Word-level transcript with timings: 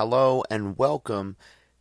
Hello 0.00 0.42
and 0.50 0.78
welcome 0.78 1.36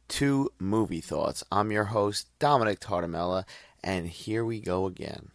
to 0.10 0.50
Movie 0.60 1.00
Thoughts. 1.00 1.42
I'm 1.54 1.72
your 1.72 1.86
host, 1.86 2.28
Dominic 2.38 2.82
Tartamella, 2.82 3.46
and 3.82 4.10
here 4.10 4.44
we 4.44 4.60
go 4.60 4.88
again. 4.88 5.30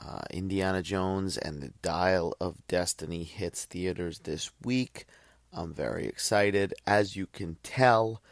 Uh, 0.00 0.20
Indiana 0.30 0.80
Jones 0.80 1.36
and 1.36 1.60
the 1.60 1.72
Dial 1.82 2.36
of 2.40 2.64
Destiny 2.68 3.24
hits 3.24 3.64
theaters 3.64 4.20
this 4.20 4.52
week. 4.62 5.06
I'm 5.52 5.74
very 5.74 6.06
excited. 6.06 6.74
As 6.86 7.16
you 7.16 7.26
can 7.26 7.56
tell, 7.64 8.22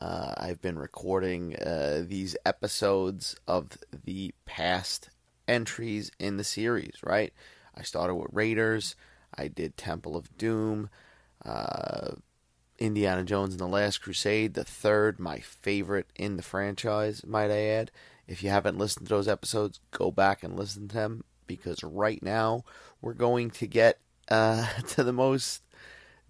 uh, 0.00 0.34
I've 0.36 0.62
been 0.62 0.78
recording 0.78 1.56
uh, 1.56 2.04
these 2.06 2.36
episodes 2.46 3.34
of 3.48 3.76
the 4.04 4.32
past 4.44 5.10
entries 5.48 6.12
in 6.20 6.36
the 6.36 6.44
series, 6.44 6.98
right? 7.02 7.32
I 7.76 7.82
started 7.82 8.14
with 8.14 8.28
Raiders, 8.32 8.94
I 9.36 9.48
did 9.48 9.76
Temple 9.76 10.16
of 10.16 10.38
Doom, 10.38 10.88
uh, 11.44 12.12
Indiana 12.78 13.24
Jones 13.24 13.52
and 13.52 13.60
the 13.60 13.66
Last 13.66 13.98
Crusade, 13.98 14.54
the 14.54 14.64
third, 14.64 15.18
my 15.18 15.38
favorite 15.38 16.06
in 16.16 16.36
the 16.36 16.42
franchise, 16.42 17.24
might 17.26 17.50
I 17.50 17.62
add. 17.66 17.90
If 18.26 18.42
you 18.42 18.50
haven't 18.50 18.78
listened 18.78 19.06
to 19.06 19.14
those 19.14 19.28
episodes, 19.28 19.80
go 19.92 20.10
back 20.10 20.42
and 20.42 20.58
listen 20.58 20.88
to 20.88 20.94
them 20.94 21.24
because 21.46 21.82
right 21.84 22.22
now 22.22 22.64
we're 23.00 23.14
going 23.14 23.50
to 23.50 23.66
get 23.66 23.98
uh, 24.28 24.66
to 24.88 25.04
the 25.04 25.12
most 25.12 25.62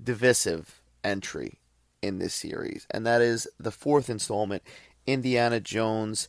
divisive 0.02 0.82
entry 1.02 1.60
in 2.02 2.19
this 2.19 2.34
series, 2.34 2.86
and 2.91 3.06
that 3.06 3.22
is 3.22 3.48
the 3.58 3.70
fourth 3.70 4.10
installment 4.10 4.62
Indiana 5.06 5.60
Jones 5.60 6.28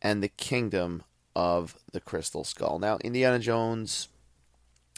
and 0.00 0.22
the 0.22 0.28
Kingdom 0.28 1.02
of 1.36 1.76
the 1.92 2.00
Crystal 2.00 2.44
Skull. 2.44 2.78
Now, 2.78 2.98
Indiana 3.02 3.38
Jones, 3.38 4.08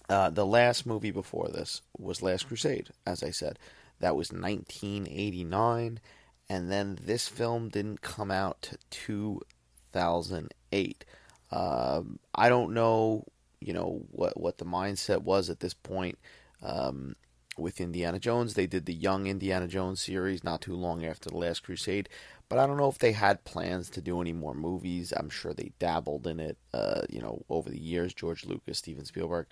uh, 0.09 0.31
the 0.31 0.47
last 0.47 0.87
movie 0.87 1.11
before 1.11 1.49
this 1.49 1.83
was 1.99 2.23
Last 2.23 2.49
Crusade, 2.49 2.91
as 3.07 3.23
I 3.23 3.31
said. 3.31 3.59
That 4.01 4.17
was 4.17 4.33
1989, 4.33 6.01
and 6.49 6.71
then 6.71 6.99
this 7.03 7.29
film 7.29 7.69
didn't 7.69 8.03
come 8.03 8.31
out 8.31 8.63
to 8.63 8.79
2008. 8.91 11.05
Um, 11.51 12.19
I 12.35 12.49
don't 12.49 12.75
know, 12.75 13.25
you 13.61 13.73
know, 13.73 14.03
what 14.11 14.39
what 14.39 14.59
the 14.59 14.65
mindset 14.65 15.23
was 15.23 15.49
at 15.51 15.61
this 15.61 15.75
point 15.75 16.19
um, 16.63 17.17
with 17.57 17.81
Indiana 17.81 18.19
Jones. 18.19 18.55
They 18.55 18.67
did 18.67 18.87
the 18.87 18.95
Young 18.95 19.27
Indiana 19.27 19.69
Jones 19.69 20.01
series 20.01 20.45
not 20.45 20.61
too 20.61 20.75
long 20.75 21.05
after 21.05 21.31
the 21.31 21.39
Last 21.39 21.63
Crusade, 21.63 22.09
but 22.49 22.59
I 22.59 22.67
don't 22.67 22.77
know 22.77 22.89
if 22.89 22.99
they 22.99 23.13
had 23.13 23.45
plans 23.45 23.91
to 23.91 24.01
do 24.03 24.21
any 24.21 24.33
more 24.33 24.55
movies. 24.55 25.13
I'm 25.17 25.31
sure 25.31 25.55
they 25.55 25.73
dabbled 25.79 26.27
in 26.27 26.41
it, 26.41 26.59
uh, 26.75 27.03
you 27.09 27.21
know, 27.21 27.45
over 27.49 27.71
the 27.71 27.81
years. 27.81 28.13
George 28.15 28.45
Lucas, 28.45 28.79
Steven 28.79 29.05
Spielberg, 29.05 29.47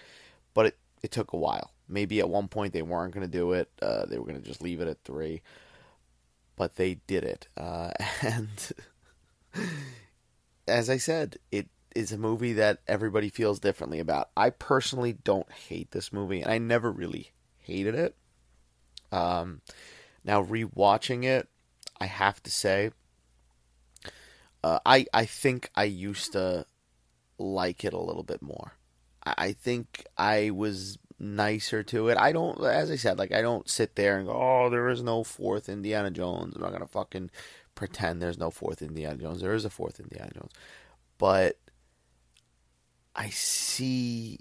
but 0.54 0.66
it 0.66 0.78
it 1.02 1.10
took 1.10 1.32
a 1.32 1.36
while. 1.38 1.73
Maybe 1.88 2.20
at 2.20 2.28
one 2.28 2.48
point 2.48 2.72
they 2.72 2.82
weren't 2.82 3.14
going 3.14 3.26
to 3.26 3.38
do 3.38 3.52
it. 3.52 3.70
Uh, 3.80 4.06
they 4.06 4.18
were 4.18 4.24
going 4.26 4.40
to 4.40 4.46
just 4.46 4.62
leave 4.62 4.80
it 4.80 4.88
at 4.88 5.02
three, 5.04 5.42
but 6.56 6.76
they 6.76 6.94
did 7.06 7.24
it. 7.24 7.48
Uh, 7.56 7.90
and 8.22 8.72
as 10.66 10.88
I 10.88 10.96
said, 10.96 11.36
it 11.52 11.68
is 11.94 12.12
a 12.12 12.18
movie 12.18 12.54
that 12.54 12.80
everybody 12.88 13.28
feels 13.28 13.60
differently 13.60 14.00
about. 14.00 14.30
I 14.36 14.50
personally 14.50 15.12
don't 15.12 15.50
hate 15.50 15.90
this 15.90 16.12
movie, 16.12 16.40
and 16.40 16.50
I 16.50 16.58
never 16.58 16.90
really 16.90 17.32
hated 17.58 17.94
it. 17.94 18.16
Um, 19.12 19.60
now 20.24 20.42
rewatching 20.42 21.24
it, 21.24 21.48
I 22.00 22.06
have 22.06 22.42
to 22.42 22.50
say, 22.50 22.90
uh, 24.62 24.80
I 24.84 25.06
I 25.12 25.26
think 25.26 25.70
I 25.74 25.84
used 25.84 26.32
to 26.32 26.66
like 27.38 27.84
it 27.84 27.92
a 27.92 28.00
little 28.00 28.22
bit 28.22 28.42
more. 28.42 28.72
I, 29.24 29.34
I 29.36 29.52
think 29.52 30.06
I 30.16 30.50
was 30.50 30.98
nicer 31.24 31.82
to 31.82 32.08
it. 32.08 32.18
I 32.18 32.32
don't, 32.32 32.62
as 32.64 32.90
I 32.90 32.96
said, 32.96 33.18
like 33.18 33.32
I 33.32 33.42
don't 33.42 33.68
sit 33.68 33.96
there 33.96 34.18
and 34.18 34.26
go, 34.26 34.32
"Oh, 34.34 34.70
there 34.70 34.88
is 34.88 35.02
no 35.02 35.24
fourth 35.24 35.68
Indiana 35.68 36.10
Jones." 36.10 36.54
I'm 36.54 36.62
not 36.62 36.72
gonna 36.72 36.86
fucking 36.86 37.30
pretend 37.74 38.20
there's 38.22 38.38
no 38.38 38.50
fourth 38.50 38.82
Indiana 38.82 39.16
Jones. 39.16 39.40
There 39.40 39.54
is 39.54 39.64
a 39.64 39.70
fourth 39.70 40.00
Indiana 40.00 40.30
Jones, 40.34 40.52
but 41.18 41.58
I 43.16 43.30
see, 43.30 44.40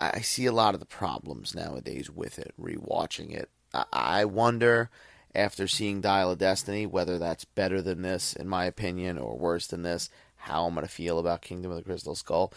I 0.00 0.20
see 0.20 0.46
a 0.46 0.52
lot 0.52 0.74
of 0.74 0.80
the 0.80 0.86
problems 0.86 1.54
nowadays 1.54 2.10
with 2.10 2.38
it. 2.38 2.54
Rewatching 2.60 3.32
it, 3.32 3.50
I, 3.92 4.24
wonder 4.24 4.90
after 5.34 5.68
seeing 5.68 6.00
Dial 6.00 6.30
of 6.30 6.38
Destiny 6.38 6.86
whether 6.86 7.18
that's 7.18 7.44
better 7.44 7.82
than 7.82 8.02
this, 8.02 8.32
in 8.34 8.48
my 8.48 8.64
opinion, 8.64 9.18
or 9.18 9.36
worse 9.38 9.66
than 9.66 9.82
this. 9.82 10.08
How 10.36 10.66
I'm 10.66 10.74
gonna 10.74 10.88
feel 10.88 11.18
about 11.18 11.42
Kingdom 11.42 11.70
of 11.72 11.76
the 11.76 11.82
Crystal 11.82 12.14
Skull. 12.14 12.52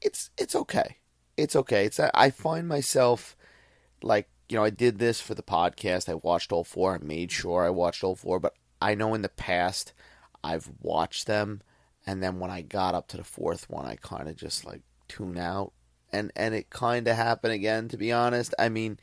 It's 0.00 0.30
it's 0.38 0.54
okay 0.56 0.98
it's 1.36 1.56
okay. 1.56 1.86
It's 1.86 2.00
I 2.00 2.30
find 2.30 2.68
myself 2.68 3.36
like 4.02 4.28
you 4.48 4.56
know 4.56 4.64
I 4.64 4.70
did 4.70 4.98
this 4.98 5.20
for 5.20 5.34
the 5.34 5.42
podcast. 5.42 6.08
I 6.08 6.14
watched 6.14 6.52
all 6.52 6.64
four. 6.64 6.94
I 6.94 6.98
made 6.98 7.32
sure 7.32 7.64
I 7.64 7.70
watched 7.70 8.04
all 8.04 8.14
four. 8.14 8.38
But 8.40 8.54
I 8.80 8.94
know 8.94 9.14
in 9.14 9.22
the 9.22 9.28
past 9.28 9.92
I've 10.42 10.70
watched 10.80 11.26
them, 11.26 11.62
and 12.06 12.22
then 12.22 12.38
when 12.38 12.50
I 12.50 12.62
got 12.62 12.94
up 12.94 13.08
to 13.08 13.16
the 13.16 13.24
fourth 13.24 13.68
one, 13.68 13.86
I 13.86 13.96
kind 13.96 14.28
of 14.28 14.36
just 14.36 14.64
like 14.64 14.82
tune 15.08 15.38
out. 15.38 15.72
And 16.12 16.30
and 16.36 16.54
it 16.54 16.70
kind 16.70 17.08
of 17.08 17.16
happened 17.16 17.52
again. 17.52 17.88
To 17.88 17.96
be 17.96 18.12
honest, 18.12 18.54
I 18.58 18.68
mean, 18.68 18.98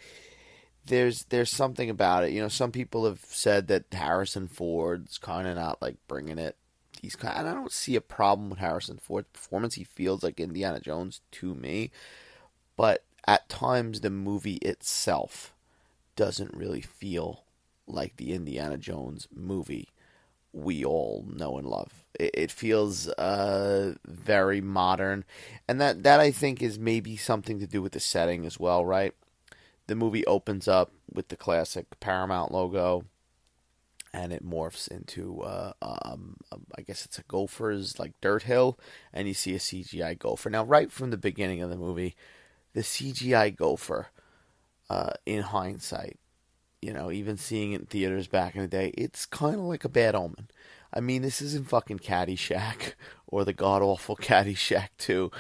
there's 0.85 1.25
there's 1.25 1.51
something 1.51 1.89
about 1.89 2.23
it. 2.23 2.31
You 2.31 2.41
know, 2.41 2.47
some 2.47 2.71
people 2.71 3.05
have 3.05 3.23
said 3.27 3.67
that 3.67 3.85
Harrison 3.91 4.47
Ford's 4.47 5.17
kind 5.17 5.47
of 5.47 5.55
not 5.55 5.81
like 5.81 5.97
bringing 6.07 6.37
it. 6.37 6.57
He's 7.01 7.15
kind, 7.15 7.37
and 7.37 7.49
I 7.49 7.53
don't 7.53 7.71
see 7.71 7.95
a 7.95 8.01
problem 8.01 8.49
with 8.49 8.59
Harrison 8.59 8.97
Ford's 8.97 9.27
performance. 9.33 9.75
He 9.75 9.83
feels 9.83 10.23
like 10.23 10.39
Indiana 10.39 10.79
Jones 10.79 11.21
to 11.31 11.55
me 11.55 11.91
but 12.75 13.03
at 13.27 13.47
times 13.49 14.01
the 14.01 14.09
movie 14.09 14.55
itself 14.55 15.53
doesn't 16.15 16.53
really 16.53 16.81
feel 16.81 17.43
like 17.87 18.15
the 18.15 18.33
Indiana 18.33 18.77
Jones 18.77 19.27
movie 19.33 19.89
we 20.53 20.83
all 20.83 21.23
know 21.29 21.57
and 21.57 21.67
love. 21.67 22.03
It, 22.19 22.31
it 22.33 22.51
feels 22.51 23.07
uh, 23.07 23.93
very 24.05 24.61
modern, 24.61 25.23
and 25.67 25.79
that 25.79 26.03
that 26.03 26.19
I 26.19 26.31
think 26.31 26.61
is 26.61 26.79
maybe 26.79 27.15
something 27.15 27.59
to 27.59 27.67
do 27.67 27.81
with 27.81 27.93
the 27.93 27.99
setting 27.99 28.45
as 28.45 28.59
well, 28.59 28.85
right? 28.85 29.13
The 29.87 29.95
movie 29.95 30.25
opens 30.25 30.67
up 30.67 30.91
with 31.13 31.27
the 31.29 31.37
classic 31.37 31.99
Paramount 31.99 32.51
logo, 32.51 33.05
and 34.13 34.33
it 34.33 34.45
morphs 34.45 34.89
into 34.89 35.41
uh, 35.41 35.73
um, 35.81 36.37
um 36.51 36.65
I 36.77 36.81
guess 36.81 37.05
it's 37.05 37.19
a 37.19 37.23
gopher's 37.23 37.99
like 37.99 38.13
dirt 38.21 38.43
hill, 38.43 38.79
and 39.13 39.27
you 39.27 39.33
see 39.33 39.55
a 39.55 39.59
CGI 39.59 40.17
gopher. 40.17 40.49
Now, 40.49 40.63
right 40.63 40.91
from 40.91 41.11
the 41.11 41.17
beginning 41.17 41.61
of 41.61 41.69
the 41.69 41.77
movie, 41.77 42.15
the 42.73 42.81
CGI 42.81 43.55
gopher, 43.55 44.07
uh, 44.91 45.13
in 45.25 45.41
hindsight, 45.41 46.19
you 46.81 46.91
know, 46.91 47.11
even 47.11 47.37
seeing 47.37 47.71
it 47.71 47.81
in 47.81 47.85
theaters 47.85 48.27
back 48.27 48.55
in 48.55 48.61
the 48.61 48.67
day, 48.67 48.89
it's 48.97 49.25
kind 49.25 49.55
of 49.55 49.61
like 49.61 49.85
a 49.85 49.89
bad 49.89 50.15
omen. 50.15 50.49
I 50.93 50.99
mean, 50.99 51.21
this 51.21 51.41
isn't 51.41 51.69
fucking 51.69 51.99
Caddyshack 51.99 52.93
or 53.27 53.45
the 53.45 53.53
god 53.53 53.81
awful 53.81 54.17
Caddyshack 54.17 54.89
2. 54.97 55.31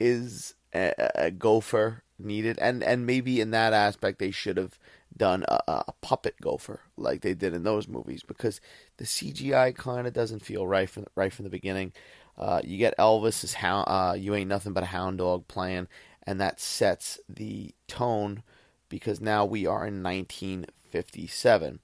Is 0.00 0.54
a, 0.74 0.92
a, 1.14 1.30
gopher 1.30 2.02
needed? 2.18 2.58
And 2.58 2.82
and 2.82 3.06
maybe 3.06 3.40
in 3.40 3.52
that 3.52 3.72
aspect 3.72 4.18
they 4.18 4.30
should 4.30 4.56
have 4.56 4.78
done 5.16 5.44
a, 5.48 5.60
a 5.66 5.92
puppet 6.00 6.36
gopher 6.40 6.80
like 6.96 7.20
they 7.20 7.34
did 7.34 7.54
in 7.54 7.62
those 7.62 7.88
movies 7.88 8.22
because 8.26 8.60
the 8.96 9.04
CGI 9.04 9.74
kind 9.74 10.06
of 10.06 10.12
doesn't 10.12 10.44
feel 10.44 10.66
right 10.66 10.88
from 10.88 11.06
right 11.14 11.32
from 11.32 11.44
the 11.44 11.50
beginning. 11.50 11.92
Uh, 12.38 12.60
you 12.64 12.78
get 12.78 12.96
Elvis 12.96 13.44
as 13.44 13.54
hound, 13.54 13.84
uh, 13.88 14.14
you 14.16 14.34
ain't 14.34 14.48
nothing 14.48 14.72
but 14.72 14.82
a 14.82 14.86
hound 14.86 15.18
dog 15.18 15.46
playing, 15.46 15.88
and 16.22 16.40
that 16.40 16.60
sets 16.60 17.18
the 17.28 17.74
tone 17.86 18.42
because 18.88 19.20
now 19.20 19.44
we 19.44 19.66
are 19.66 19.86
in 19.86 20.02
1957 20.02 21.80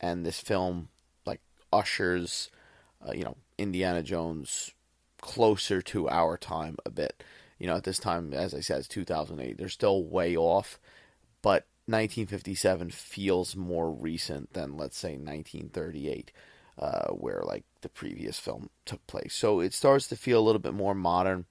and 0.00 0.26
this 0.26 0.40
film 0.40 0.88
like 1.24 1.40
ushers 1.72 2.50
uh, 3.06 3.12
you 3.12 3.24
know 3.24 3.36
Indiana 3.58 4.02
Jones 4.02 4.72
closer 5.20 5.80
to 5.82 6.08
our 6.08 6.36
time 6.36 6.76
a 6.84 6.90
bit 6.90 7.22
you 7.58 7.66
know 7.66 7.76
at 7.76 7.84
this 7.84 7.98
time 7.98 8.32
as 8.32 8.54
I 8.54 8.60
said 8.60 8.78
it's 8.78 8.88
2008 8.88 9.56
they're 9.56 9.68
still 9.68 10.04
way 10.04 10.36
off 10.36 10.78
but 11.42 11.66
1957 11.86 12.90
feels 12.90 13.56
more 13.56 13.90
recent 13.90 14.52
than 14.52 14.76
let's 14.76 14.98
say 14.98 15.12
1938 15.12 16.32
uh, 16.78 17.08
where 17.08 17.42
like 17.44 17.64
the 17.82 17.88
previous 17.88 18.38
film 18.38 18.70
took 18.84 19.06
place 19.06 19.34
so 19.34 19.60
it 19.60 19.74
starts 19.74 20.06
to 20.08 20.16
feel 20.16 20.38
a 20.38 20.42
little 20.42 20.60
bit 20.60 20.74
more 20.74 20.94
modern 20.94 21.44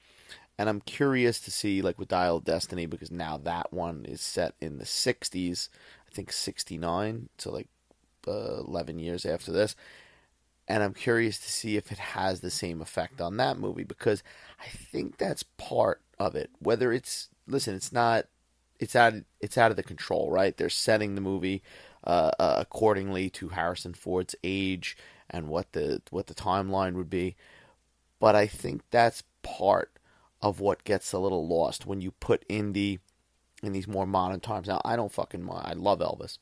and 0.62 0.70
I'm 0.70 0.82
curious 0.82 1.40
to 1.40 1.52
see, 1.52 1.82
like 1.82 1.98
with 1.98 2.10
Dial 2.10 2.38
of 2.38 2.44
Destiny, 2.44 2.86
because 2.86 3.10
now 3.10 3.36
that 3.36 3.74
one 3.74 4.06
is 4.06 4.22
set 4.22 4.54
in 4.62 4.78
the 4.78 4.86
60s, 4.86 5.70
I 6.08 6.14
think 6.14 6.32
69, 6.32 7.30
so 7.40 7.52
like 7.52 7.68
uh, 8.28 8.60
11 8.68 9.00
years 9.00 9.26
after 9.26 9.52
this. 9.52 9.76
And 10.68 10.84
I'm 10.84 10.94
curious 10.94 11.40
to 11.40 11.52
see 11.52 11.78
if 11.78 11.92
it 11.92 11.98
has 11.98 12.42
the 12.42 12.52
same 12.52 12.80
effect 12.80 13.20
on 13.20 13.38
that 13.38 13.58
movie, 13.58 13.84
because 13.84 14.22
I 14.60 14.68
think 14.68 15.18
that's 15.18 15.42
part 15.58 16.02
of 16.20 16.36
it. 16.36 16.52
Whether 16.60 16.94
it's, 16.94 17.30
listen, 17.48 17.74
it's 17.74 17.92
not, 17.92 18.26
it's 18.82 18.96
out, 18.98 19.16
it's 19.42 19.58
out 19.60 19.72
of 19.72 19.78
the 19.78 19.84
control, 19.84 20.32
right? 20.32 20.58
They're 20.58 20.70
setting 20.70 21.16
the 21.16 21.22
movie 21.22 21.64
uh, 22.06 22.32
uh, 22.40 22.58
accordingly 22.60 23.30
to 23.32 23.50
Harrison 23.50 23.96
Ford's 23.96 24.36
age 24.44 24.98
and 25.30 25.48
what 25.50 25.74
the 25.74 26.04
what 26.12 26.28
the 26.28 26.36
timeline 26.36 26.96
would 26.96 27.10
be. 27.12 27.38
But 28.20 28.36
I 28.36 28.48
think 28.48 28.84
that's 28.92 29.24
part 29.44 29.92
of 30.42 30.60
what 30.62 30.84
gets 30.86 31.14
a 31.14 31.20
little 31.20 31.48
lost 31.48 31.86
when 31.86 32.02
you 32.02 32.12
put 32.12 32.48
indie 32.50 33.00
in 33.64 33.74
these 33.74 33.88
more 33.88 34.08
modern 34.08 34.42
times. 34.42 34.68
Now, 34.68 34.82
I 34.86 34.96
don't 34.98 35.14
fucking 35.14 35.44
mind. 35.44 35.66
I 35.68 35.74
love 35.74 36.00
Elvis. 36.00 36.40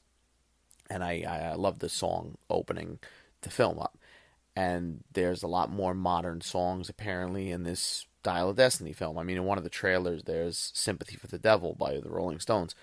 and 0.89 1.03
I, 1.03 1.23
I 1.51 1.53
love 1.55 1.79
the 1.79 1.89
song 1.89 2.37
opening 2.49 2.99
the 3.41 3.49
film 3.49 3.79
up. 3.79 3.97
And 4.55 5.03
there's 5.13 5.43
a 5.43 5.47
lot 5.47 5.71
more 5.71 5.93
modern 5.93 6.41
songs 6.41 6.89
apparently 6.89 7.51
in 7.51 7.63
this 7.63 8.07
Dial 8.23 8.49
of 8.49 8.57
Destiny 8.57 8.93
film. 8.93 9.17
I 9.17 9.23
mean, 9.23 9.37
in 9.37 9.45
one 9.45 9.57
of 9.57 9.63
the 9.63 9.69
trailers, 9.69 10.23
there's 10.23 10.71
"Sympathy 10.75 11.15
for 11.15 11.27
the 11.27 11.39
Devil" 11.39 11.75
by 11.75 11.99
the 11.99 12.09
Rolling 12.09 12.39
Stones. 12.39 12.75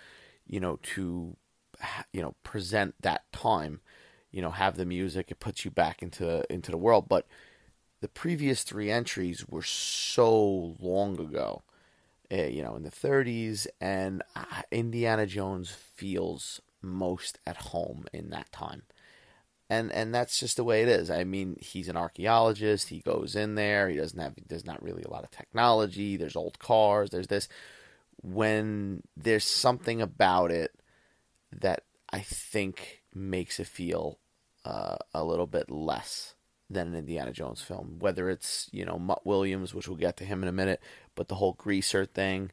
You 0.46 0.60
know, 0.60 0.78
to 0.94 1.36
you 2.12 2.22
know 2.22 2.34
present 2.42 2.94
that 3.02 3.30
time, 3.32 3.80
you 4.30 4.42
know, 4.42 4.50
have 4.50 4.76
the 4.76 4.86
music, 4.86 5.30
it 5.30 5.40
puts 5.40 5.64
you 5.64 5.70
back 5.70 6.02
into 6.02 6.44
into 6.52 6.70
the 6.70 6.78
world. 6.78 7.08
But 7.08 7.26
the 8.00 8.08
previous 8.08 8.62
three 8.62 8.90
entries 8.90 9.46
were 9.48 9.62
so 9.62 10.76
long 10.80 11.18
ago, 11.20 11.62
uh, 12.32 12.44
you 12.44 12.62
know, 12.62 12.76
in 12.76 12.82
the 12.82 12.90
30s, 12.90 13.66
and 13.80 14.22
uh, 14.34 14.62
Indiana 14.70 15.26
Jones 15.26 15.70
feels 15.70 16.60
most 16.82 17.38
at 17.46 17.56
home 17.56 18.06
in 18.12 18.30
that 18.30 18.50
time. 18.52 18.82
And 19.68 19.90
and 19.92 20.14
that's 20.14 20.38
just 20.38 20.56
the 20.56 20.64
way 20.64 20.82
it 20.82 20.88
is. 20.88 21.10
I 21.10 21.24
mean, 21.24 21.56
he's 21.60 21.88
an 21.88 21.96
archaeologist. 21.96 22.88
He 22.88 23.00
goes 23.00 23.34
in 23.34 23.56
there. 23.56 23.88
He 23.88 23.96
doesn't 23.96 24.18
have. 24.18 24.34
There's 24.46 24.66
not 24.66 24.82
really 24.82 25.02
a 25.02 25.10
lot 25.10 25.24
of 25.24 25.30
technology. 25.32 26.16
There's 26.16 26.36
old 26.36 26.58
cars. 26.58 27.10
There's 27.10 27.26
this. 27.26 27.48
When 28.22 29.02
there's 29.16 29.44
something 29.44 30.00
about 30.00 30.50
it 30.50 30.72
that 31.52 31.82
I 32.10 32.20
think 32.20 33.02
makes 33.14 33.58
it 33.58 33.66
feel 33.66 34.18
uh, 34.64 34.96
a 35.12 35.24
little 35.24 35.46
bit 35.46 35.70
less 35.70 36.34
than 36.68 36.88
an 36.88 36.94
Indiana 36.94 37.32
Jones 37.32 37.62
film. 37.62 37.96
Whether 37.98 38.30
it's 38.30 38.68
you 38.72 38.84
know 38.84 38.98
Mutt 38.98 39.26
Williams, 39.26 39.74
which 39.74 39.88
we'll 39.88 39.96
get 39.96 40.16
to 40.18 40.24
him 40.24 40.42
in 40.42 40.48
a 40.48 40.52
minute, 40.52 40.80
but 41.14 41.28
the 41.28 41.36
whole 41.36 41.54
greaser 41.54 42.04
thing, 42.04 42.50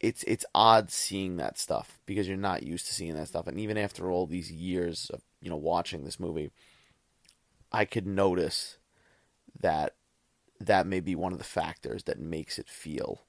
it's 0.00 0.22
it's 0.24 0.44
odd 0.54 0.90
seeing 0.90 1.36
that 1.36 1.58
stuff 1.58 1.98
because 2.06 2.28
you're 2.28 2.36
not 2.36 2.62
used 2.62 2.86
to 2.86 2.94
seeing 2.94 3.14
that 3.14 3.28
stuff. 3.28 3.46
And 3.46 3.58
even 3.58 3.76
after 3.78 4.10
all 4.10 4.26
these 4.26 4.50
years 4.50 5.10
of 5.12 5.22
you 5.46 5.50
know 5.50 5.56
watching 5.56 6.02
this 6.02 6.18
movie, 6.18 6.50
I 7.70 7.84
could 7.84 8.04
notice 8.04 8.78
that 9.60 9.94
that 10.58 10.88
may 10.88 10.98
be 10.98 11.14
one 11.14 11.30
of 11.30 11.38
the 11.38 11.44
factors 11.44 12.02
that 12.04 12.18
makes 12.18 12.58
it 12.58 12.68
feel 12.68 13.22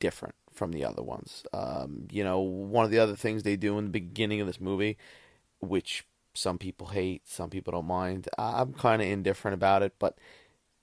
different 0.00 0.34
from 0.52 0.72
the 0.72 0.84
other 0.84 1.04
ones. 1.04 1.44
Um, 1.52 2.08
you 2.10 2.24
know, 2.24 2.40
one 2.40 2.84
of 2.84 2.90
the 2.90 2.98
other 2.98 3.14
things 3.14 3.44
they 3.44 3.54
do 3.54 3.78
in 3.78 3.84
the 3.84 3.90
beginning 3.90 4.40
of 4.40 4.48
this 4.48 4.60
movie, 4.60 4.98
which 5.60 6.04
some 6.34 6.58
people 6.58 6.88
hate, 6.88 7.28
some 7.28 7.48
people 7.48 7.70
don't 7.70 7.86
mind. 7.86 8.28
I'm 8.36 8.72
kind 8.72 9.00
of 9.00 9.06
indifferent 9.06 9.54
about 9.54 9.84
it, 9.84 9.94
but 10.00 10.18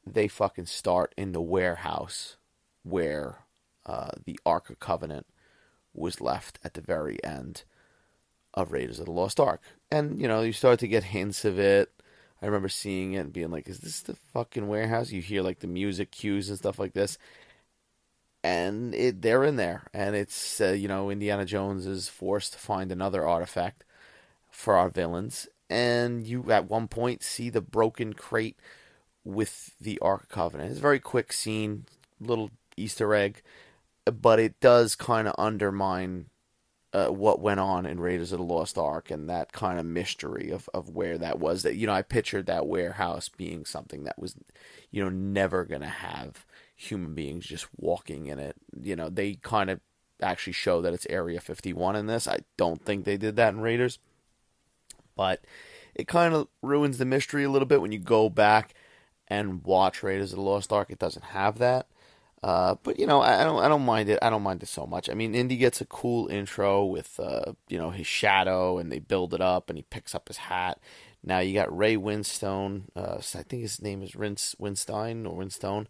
they 0.07 0.29
fucking 0.29 0.67
start 0.67 1.13
in 1.17 1.33
the 1.33 1.41
warehouse 1.41 2.37
where 2.83 3.39
uh, 3.85 4.11
the 4.23 4.39
Ark 4.45 4.69
of 4.69 4.79
Covenant 4.79 5.25
was 5.93 6.21
left 6.21 6.57
at 6.63 6.73
the 6.73 6.81
very 6.81 7.21
end 7.21 7.63
of 8.53 8.71
Raiders 8.71 8.99
of 8.99 9.07
the 9.07 9.11
Lost 9.11 9.41
Ark. 9.41 9.61
And, 9.91 10.21
you 10.21 10.27
know, 10.27 10.41
you 10.41 10.53
start 10.53 10.79
to 10.79 10.87
get 10.87 11.03
hints 11.03 11.45
of 11.45 11.59
it. 11.59 11.91
I 12.41 12.45
remember 12.45 12.69
seeing 12.69 13.13
it 13.13 13.19
and 13.19 13.33
being 13.33 13.51
like, 13.51 13.67
is 13.67 13.79
this 13.79 14.01
the 14.01 14.15
fucking 14.33 14.67
warehouse? 14.67 15.11
You 15.11 15.21
hear 15.21 15.41
like 15.41 15.59
the 15.59 15.67
music 15.67 16.11
cues 16.11 16.49
and 16.49 16.57
stuff 16.57 16.79
like 16.79 16.93
this. 16.93 17.17
And 18.43 18.95
it, 18.95 19.21
they're 19.21 19.43
in 19.43 19.57
there. 19.57 19.87
And 19.93 20.15
it's, 20.15 20.61
uh, 20.61 20.71
you 20.71 20.87
know, 20.87 21.09
Indiana 21.09 21.45
Jones 21.45 21.85
is 21.85 22.07
forced 22.07 22.53
to 22.53 22.59
find 22.59 22.91
another 22.91 23.27
artifact 23.27 23.83
for 24.49 24.75
our 24.75 24.89
villains. 24.89 25.47
And 25.69 26.25
you, 26.25 26.51
at 26.51 26.69
one 26.69 26.87
point, 26.87 27.23
see 27.23 27.49
the 27.49 27.61
broken 27.61 28.13
crate 28.13 28.57
with 29.25 29.75
the 29.81 29.99
Ark 29.99 30.29
Covenant. 30.29 30.71
It's 30.71 30.79
a 30.79 30.83
very 30.83 30.99
quick 30.99 31.33
scene, 31.33 31.85
little 32.19 32.51
Easter 32.77 33.13
egg, 33.13 33.41
but 34.05 34.39
it 34.39 34.59
does 34.59 34.95
kind 34.95 35.27
of 35.27 35.35
undermine 35.37 36.27
uh, 36.93 37.07
what 37.07 37.39
went 37.39 37.59
on 37.59 37.85
in 37.85 37.99
Raiders 37.99 38.31
of 38.31 38.39
the 38.39 38.45
Lost 38.45 38.77
Ark 38.77 39.11
and 39.11 39.29
that 39.29 39.51
kind 39.51 39.79
of 39.79 39.85
mystery 39.85 40.49
of, 40.49 40.69
of 40.73 40.89
where 40.89 41.17
that 41.17 41.39
was. 41.39 41.63
That 41.63 41.75
you 41.75 41.87
know, 41.87 41.93
I 41.93 42.01
pictured 42.01 42.47
that 42.47 42.67
warehouse 42.67 43.29
being 43.29 43.65
something 43.65 44.03
that 44.03 44.19
was, 44.19 44.35
you 44.91 45.03
know, 45.03 45.09
never 45.09 45.65
gonna 45.65 45.87
have 45.87 46.45
human 46.75 47.13
beings 47.13 47.45
just 47.45 47.67
walking 47.77 48.27
in 48.27 48.39
it. 48.39 48.55
You 48.81 48.95
know, 48.95 49.09
they 49.09 49.35
kind 49.35 49.69
of 49.69 49.79
actually 50.21 50.53
show 50.53 50.81
that 50.81 50.93
it's 50.93 51.07
Area 51.09 51.39
51 51.39 51.95
in 51.95 52.07
this. 52.07 52.27
I 52.27 52.39
don't 52.57 52.83
think 52.83 53.05
they 53.05 53.17
did 53.17 53.35
that 53.35 53.53
in 53.53 53.61
Raiders, 53.61 53.99
but 55.15 55.43
it 55.93 56.07
kind 56.07 56.33
of 56.33 56.47
ruins 56.61 56.97
the 56.97 57.05
mystery 57.05 57.43
a 57.43 57.49
little 57.49 57.67
bit 57.67 57.81
when 57.81 57.91
you 57.91 57.99
go 57.99 58.29
back 58.29 58.73
and 59.27 59.63
watch 59.63 60.01
Raiders 60.01 60.31
of 60.31 60.37
the 60.37 60.43
Lost 60.43 60.71
Ark. 60.71 60.89
It 60.89 60.99
doesn't 60.99 61.25
have 61.25 61.59
that. 61.59 61.87
Uh, 62.41 62.75
but 62.83 62.97
you 62.99 63.05
know, 63.05 63.21
I, 63.21 63.43
don't, 63.43 63.59
I 63.59 63.67
don't 63.67 63.85
mind 63.85 64.09
it. 64.09 64.19
I 64.21 64.29
don't 64.29 64.43
mind 64.43 64.63
it 64.63 64.67
so 64.67 64.85
much. 64.85 65.09
I 65.09 65.13
mean, 65.13 65.35
Indy 65.35 65.57
gets 65.57 65.81
a 65.81 65.85
cool 65.85 66.27
intro 66.27 66.85
with, 66.85 67.19
uh, 67.19 67.53
you 67.67 67.77
know, 67.77 67.89
his 67.89 68.07
shadow, 68.07 68.77
and 68.77 68.91
they 68.91 68.99
build 68.99 69.33
it 69.33 69.41
up, 69.41 69.69
and 69.69 69.77
he 69.77 69.83
picks 69.83 70.15
up 70.15 70.27
his 70.29 70.37
hat. 70.37 70.79
Now 71.23 71.39
you 71.39 71.53
got 71.53 71.75
Ray 71.75 71.97
Winstone. 71.97 72.83
Uh, 72.95 73.17
I 73.17 73.43
think 73.43 73.61
his 73.61 73.81
name 73.81 74.01
is 74.01 74.15
Rince 74.15 74.55
Winstein 74.59 75.25
or 75.25 75.37
Winstone, 75.41 75.87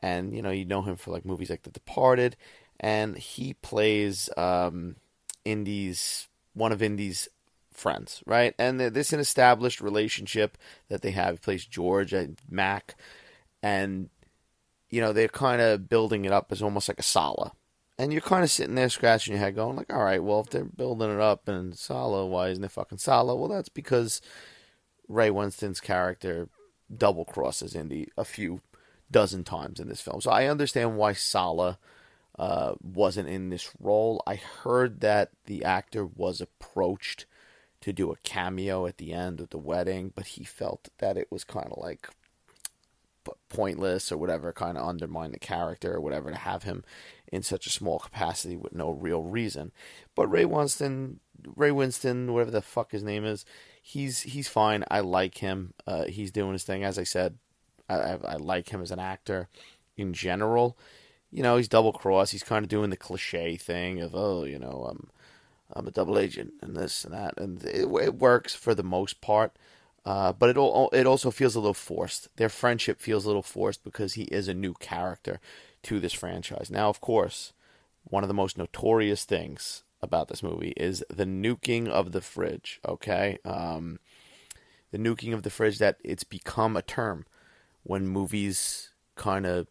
and 0.00 0.34
you 0.34 0.42
know, 0.42 0.50
you 0.50 0.64
know 0.64 0.82
him 0.82 0.96
for 0.96 1.10
like 1.10 1.24
movies 1.24 1.50
like 1.50 1.62
The 1.62 1.70
Departed, 1.70 2.36
and 2.78 3.18
he 3.18 3.54
plays 3.54 4.30
um, 4.36 4.96
Indy's 5.44 6.28
one 6.54 6.70
of 6.70 6.82
Indy's 6.82 7.28
friends, 7.72 8.22
right? 8.26 8.54
And 8.58 8.78
this 8.78 9.08
is 9.08 9.12
an 9.12 9.20
established 9.20 9.80
relationship 9.80 10.56
that 10.88 11.02
they 11.02 11.10
have. 11.12 11.34
He 11.34 11.38
plays 11.38 11.66
George 11.66 12.12
and 12.12 12.38
Mac, 12.48 12.94
and 13.62 14.08
you 14.90 15.00
know, 15.00 15.12
they're 15.12 15.28
kind 15.28 15.62
of 15.62 15.88
building 15.88 16.24
it 16.24 16.32
up 16.32 16.52
as 16.52 16.62
almost 16.62 16.88
like 16.88 16.98
a 16.98 17.04
Sallah. 17.04 17.52
And 17.98 18.12
you're 18.12 18.22
kind 18.22 18.42
of 18.42 18.50
sitting 18.50 18.74
there 18.74 18.88
scratching 18.88 19.34
your 19.34 19.40
head 19.40 19.54
going 19.54 19.76
like, 19.76 19.92
all 19.92 20.02
right, 20.02 20.22
well, 20.22 20.40
if 20.40 20.50
they're 20.50 20.64
building 20.64 21.10
it 21.10 21.20
up 21.20 21.48
in 21.48 21.72
Sallah, 21.72 22.26
why 22.26 22.48
isn't 22.48 22.64
it 22.64 22.70
fucking 22.70 22.98
Sallah? 22.98 23.36
Well, 23.36 23.48
that's 23.48 23.68
because 23.68 24.20
Ray 25.06 25.30
Winstone's 25.30 25.80
character 25.80 26.48
double 26.94 27.24
crosses 27.24 27.74
Indy 27.74 28.08
a 28.16 28.24
few 28.24 28.62
dozen 29.10 29.44
times 29.44 29.80
in 29.80 29.88
this 29.88 30.00
film. 30.00 30.20
So 30.20 30.30
I 30.30 30.46
understand 30.46 30.96
why 30.96 31.12
Sallah 31.12 31.78
uh, 32.38 32.74
wasn't 32.82 33.28
in 33.28 33.50
this 33.50 33.70
role. 33.78 34.22
I 34.26 34.36
heard 34.36 35.00
that 35.00 35.30
the 35.44 35.64
actor 35.64 36.06
was 36.06 36.40
approached 36.40 37.26
to 37.82 37.92
do 37.92 38.10
a 38.10 38.16
cameo 38.22 38.86
at 38.86 38.98
the 38.98 39.12
end 39.12 39.40
of 39.40 39.50
the 39.50 39.58
wedding, 39.58 40.12
but 40.14 40.26
he 40.26 40.44
felt 40.44 40.88
that 40.98 41.16
it 41.16 41.30
was 41.30 41.44
kind 41.44 41.68
of 41.70 41.78
like 41.78 42.08
pointless 43.50 44.10
or 44.10 44.16
whatever, 44.16 44.52
kind 44.52 44.78
of 44.78 44.86
undermine 44.86 45.32
the 45.32 45.38
character 45.38 45.94
or 45.94 46.00
whatever 46.00 46.30
to 46.30 46.36
have 46.36 46.62
him 46.62 46.82
in 47.30 47.42
such 47.42 47.66
a 47.66 47.70
small 47.70 47.98
capacity 47.98 48.56
with 48.56 48.72
no 48.72 48.90
real 48.90 49.22
reason. 49.22 49.72
But 50.14 50.28
Ray 50.28 50.44
Winstone, 50.44 51.16
Ray 51.54 51.70
Winstone, 51.70 52.32
whatever 52.32 52.50
the 52.50 52.62
fuck 52.62 52.92
his 52.92 53.02
name 53.02 53.24
is, 53.26 53.44
he's 53.82 54.20
he's 54.20 54.48
fine. 54.48 54.84
I 54.90 55.00
like 55.00 55.38
him. 55.38 55.74
Uh, 55.86 56.04
he's 56.04 56.30
doing 56.30 56.52
his 56.52 56.64
thing. 56.64 56.82
As 56.82 56.98
I 56.98 57.04
said, 57.04 57.36
I, 57.88 58.18
I, 58.24 58.36
like 58.36 58.70
him 58.70 58.80
as 58.80 58.90
an 58.90 59.00
actor 59.00 59.48
in 59.96 60.12
general. 60.12 60.78
You 61.30 61.42
know, 61.42 61.56
he's 61.56 61.68
double 61.68 61.92
cross. 61.92 62.30
He's 62.30 62.42
kind 62.42 62.64
of 62.64 62.68
doing 62.68 62.90
the 62.90 62.96
cliche 62.96 63.56
thing 63.56 64.00
of 64.00 64.14
oh, 64.14 64.44
you 64.44 64.58
know, 64.58 64.88
I'm 64.90 65.10
I'm 65.72 65.86
a 65.86 65.92
double 65.92 66.18
agent 66.18 66.54
and 66.62 66.76
this 66.76 67.04
and 67.04 67.14
that, 67.14 67.34
and 67.38 67.62
it, 67.64 67.86
it 67.86 68.14
works 68.14 68.54
for 68.54 68.74
the 68.74 68.82
most 68.82 69.20
part. 69.20 69.52
Uh, 70.04 70.32
but 70.32 70.48
it 70.48 70.56
all, 70.56 70.88
it 70.92 71.06
also 71.06 71.30
feels 71.30 71.54
a 71.54 71.60
little 71.60 71.74
forced. 71.74 72.28
Their 72.36 72.48
friendship 72.48 73.00
feels 73.00 73.24
a 73.24 73.28
little 73.28 73.42
forced 73.42 73.84
because 73.84 74.14
he 74.14 74.24
is 74.24 74.48
a 74.48 74.54
new 74.54 74.74
character 74.74 75.40
to 75.82 76.00
this 76.00 76.12
franchise. 76.12 76.70
Now, 76.70 76.88
of 76.88 77.00
course, 77.00 77.52
one 78.04 78.24
of 78.24 78.28
the 78.28 78.34
most 78.34 78.56
notorious 78.56 79.24
things 79.24 79.82
about 80.02 80.28
this 80.28 80.42
movie 80.42 80.72
is 80.76 81.04
the 81.10 81.26
nuking 81.26 81.88
of 81.88 82.12
the 82.12 82.20
fridge. 82.20 82.80
Okay, 82.86 83.38
um, 83.44 83.98
the 84.90 84.98
nuking 84.98 85.34
of 85.34 85.42
the 85.42 85.50
fridge 85.50 85.78
that 85.78 85.98
it's 86.02 86.24
become 86.24 86.76
a 86.76 86.82
term 86.82 87.26
when 87.82 88.06
movies 88.06 88.90
kind 89.16 89.46
of 89.46 89.66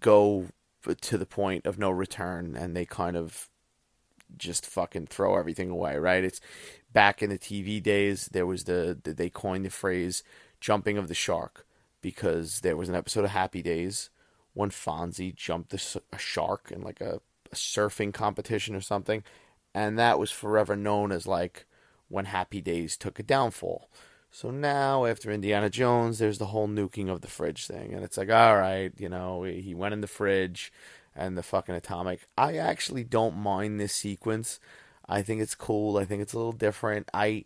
go 0.00 0.48
to 1.00 1.16
the 1.16 1.26
point 1.26 1.64
of 1.64 1.78
no 1.78 1.90
return 1.90 2.56
and 2.56 2.76
they 2.76 2.84
kind 2.84 3.16
of 3.16 3.48
just 4.36 4.66
fucking 4.66 5.06
throw 5.06 5.36
everything 5.36 5.70
away, 5.70 5.96
right? 5.96 6.24
It's 6.24 6.40
back 6.92 7.22
in 7.22 7.30
the 7.30 7.38
TV 7.38 7.82
days, 7.82 8.28
there 8.32 8.46
was 8.46 8.64
the, 8.64 8.98
the 9.02 9.12
they 9.12 9.30
coined 9.30 9.64
the 9.64 9.70
phrase 9.70 10.22
"jumping 10.60 10.98
of 10.98 11.08
the 11.08 11.14
shark" 11.14 11.66
because 12.00 12.60
there 12.60 12.76
was 12.76 12.88
an 12.88 12.94
episode 12.94 13.24
of 13.24 13.30
Happy 13.30 13.62
Days 13.62 14.10
when 14.54 14.70
Fonzie 14.70 15.34
jumped 15.34 15.72
a, 15.72 16.18
shark 16.18 16.70
in 16.70 16.82
like 16.82 17.00
a, 17.00 17.20
a 17.50 17.54
surfing 17.54 18.12
competition 18.12 18.74
or 18.74 18.80
something, 18.80 19.22
and 19.74 19.98
that 19.98 20.18
was 20.18 20.30
forever 20.30 20.76
known 20.76 21.12
as 21.12 21.26
like 21.26 21.66
when 22.08 22.26
Happy 22.26 22.60
Days 22.60 22.96
took 22.96 23.18
a 23.18 23.22
downfall. 23.22 23.88
So 24.30 24.50
now, 24.50 25.04
after 25.04 25.30
Indiana 25.30 25.68
Jones, 25.68 26.18
there's 26.18 26.38
the 26.38 26.46
whole 26.46 26.66
nuking 26.66 27.10
of 27.10 27.20
the 27.20 27.28
fridge 27.28 27.66
thing, 27.66 27.92
and 27.92 28.02
it's 28.02 28.16
like, 28.16 28.30
all 28.30 28.56
right, 28.56 28.92
you 28.96 29.08
know, 29.08 29.42
he 29.42 29.74
went 29.74 29.92
in 29.94 30.00
the 30.00 30.06
fridge 30.06 30.72
and 31.14 31.36
the 31.36 31.42
fucking 31.42 31.74
atomic. 31.74 32.26
I 32.36 32.56
actually 32.56 33.04
don't 33.04 33.36
mind 33.36 33.78
this 33.78 33.92
sequence. 33.92 34.60
I 35.08 35.22
think 35.22 35.40
it's 35.40 35.54
cool. 35.54 35.96
I 35.96 36.04
think 36.04 36.22
it's 36.22 36.32
a 36.32 36.38
little 36.38 36.52
different. 36.52 37.08
I 37.12 37.44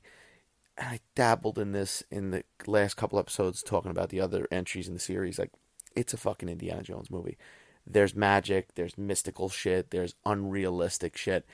I 0.78 1.00
dabbled 1.14 1.58
in 1.58 1.72
this 1.72 2.02
in 2.10 2.30
the 2.30 2.44
last 2.66 2.94
couple 2.94 3.18
episodes 3.18 3.62
talking 3.62 3.90
about 3.90 4.10
the 4.10 4.20
other 4.20 4.46
entries 4.50 4.88
in 4.88 4.94
the 4.94 5.00
series. 5.00 5.38
Like 5.38 5.50
it's 5.94 6.14
a 6.14 6.18
fucking 6.18 6.48
Indiana 6.48 6.82
Jones 6.82 7.10
movie. 7.10 7.38
There's 7.86 8.14
magic, 8.14 8.74
there's 8.74 8.98
mystical 8.98 9.48
shit, 9.48 9.90
there's 9.90 10.14
unrealistic 10.24 11.16
shit. 11.16 11.46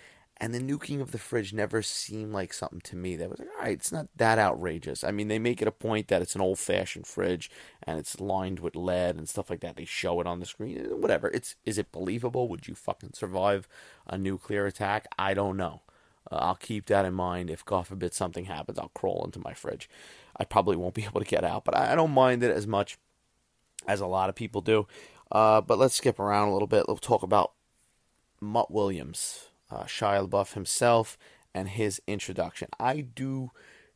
And 0.42 0.52
the 0.52 0.58
nuking 0.58 1.00
of 1.00 1.12
the 1.12 1.18
fridge 1.18 1.52
never 1.52 1.82
seemed 1.82 2.32
like 2.32 2.52
something 2.52 2.80
to 2.80 2.96
me 2.96 3.14
that 3.14 3.30
was 3.30 3.38
like, 3.38 3.48
all 3.56 3.62
right, 3.62 3.74
it's 3.74 3.92
not 3.92 4.08
that 4.16 4.40
outrageous. 4.40 5.04
I 5.04 5.12
mean, 5.12 5.28
they 5.28 5.38
make 5.38 5.62
it 5.62 5.68
a 5.68 5.72
point 5.72 6.08
that 6.08 6.20
it's 6.20 6.34
an 6.34 6.40
old 6.40 6.58
fashioned 6.58 7.06
fridge 7.06 7.48
and 7.84 7.96
it's 7.96 8.18
lined 8.18 8.58
with 8.58 8.74
lead 8.74 9.14
and 9.14 9.28
stuff 9.28 9.50
like 9.50 9.60
that. 9.60 9.76
They 9.76 9.84
show 9.84 10.20
it 10.20 10.26
on 10.26 10.40
the 10.40 10.46
screen. 10.46 10.84
Whatever. 11.00 11.28
It's 11.28 11.54
is 11.64 11.78
it 11.78 11.92
believable? 11.92 12.48
Would 12.48 12.66
you 12.66 12.74
fucking 12.74 13.12
survive 13.12 13.68
a 14.04 14.18
nuclear 14.18 14.66
attack? 14.66 15.06
I 15.16 15.32
don't 15.32 15.56
know. 15.56 15.82
Uh, 16.28 16.38
I'll 16.38 16.56
keep 16.56 16.86
that 16.86 17.04
in 17.04 17.14
mind. 17.14 17.48
If 17.48 17.64
God 17.64 17.86
forbid 17.86 18.12
something 18.12 18.46
happens, 18.46 18.80
I'll 18.80 18.90
crawl 18.94 19.24
into 19.24 19.38
my 19.38 19.54
fridge. 19.54 19.88
I 20.36 20.42
probably 20.42 20.74
won't 20.74 20.94
be 20.96 21.04
able 21.04 21.20
to 21.20 21.26
get 21.26 21.44
out, 21.44 21.64
but 21.64 21.76
I, 21.76 21.92
I 21.92 21.94
don't 21.94 22.10
mind 22.10 22.42
it 22.42 22.50
as 22.50 22.66
much 22.66 22.98
as 23.86 24.00
a 24.00 24.06
lot 24.08 24.28
of 24.28 24.34
people 24.34 24.60
do. 24.60 24.88
Uh, 25.30 25.60
but 25.60 25.78
let's 25.78 25.94
skip 25.94 26.18
around 26.18 26.48
a 26.48 26.52
little 26.52 26.66
bit. 26.66 26.86
We'll 26.88 26.96
talk 26.96 27.22
about 27.22 27.52
Mutt 28.40 28.72
Williams, 28.72 29.50
uh, 29.72 29.84
Shia 29.84 30.28
LaBeouf 30.28 30.54
himself, 30.54 31.16
and 31.54 31.68
his 31.68 32.00
introduction. 32.06 32.68
I 32.78 33.00
do, 33.00 33.50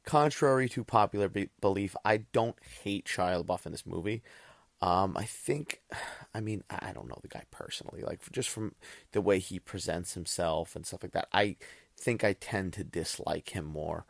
contrary 0.04 0.68
to 0.70 0.84
popular 0.84 1.28
be- 1.28 1.50
belief, 1.60 1.96
I 2.04 2.18
don't 2.32 2.56
hate 2.82 3.06
Shia 3.06 3.44
LaBeouf 3.44 3.66
in 3.66 3.72
this 3.72 3.86
movie. 3.86 4.22
Um, 4.82 5.16
I 5.16 5.24
think, 5.24 5.80
I 6.34 6.40
mean, 6.40 6.62
I 6.68 6.92
don't 6.92 7.08
know 7.08 7.18
the 7.22 7.28
guy 7.28 7.44
personally. 7.50 8.02
Like 8.02 8.20
just 8.30 8.50
from 8.50 8.74
the 9.12 9.22
way 9.22 9.38
he 9.38 9.58
presents 9.58 10.14
himself 10.14 10.76
and 10.76 10.86
stuff 10.86 11.02
like 11.02 11.12
that, 11.12 11.28
I 11.32 11.56
think 11.98 12.22
I 12.22 12.34
tend 12.34 12.74
to 12.74 12.84
dislike 12.84 13.50
him 13.56 13.64
more 13.64 14.04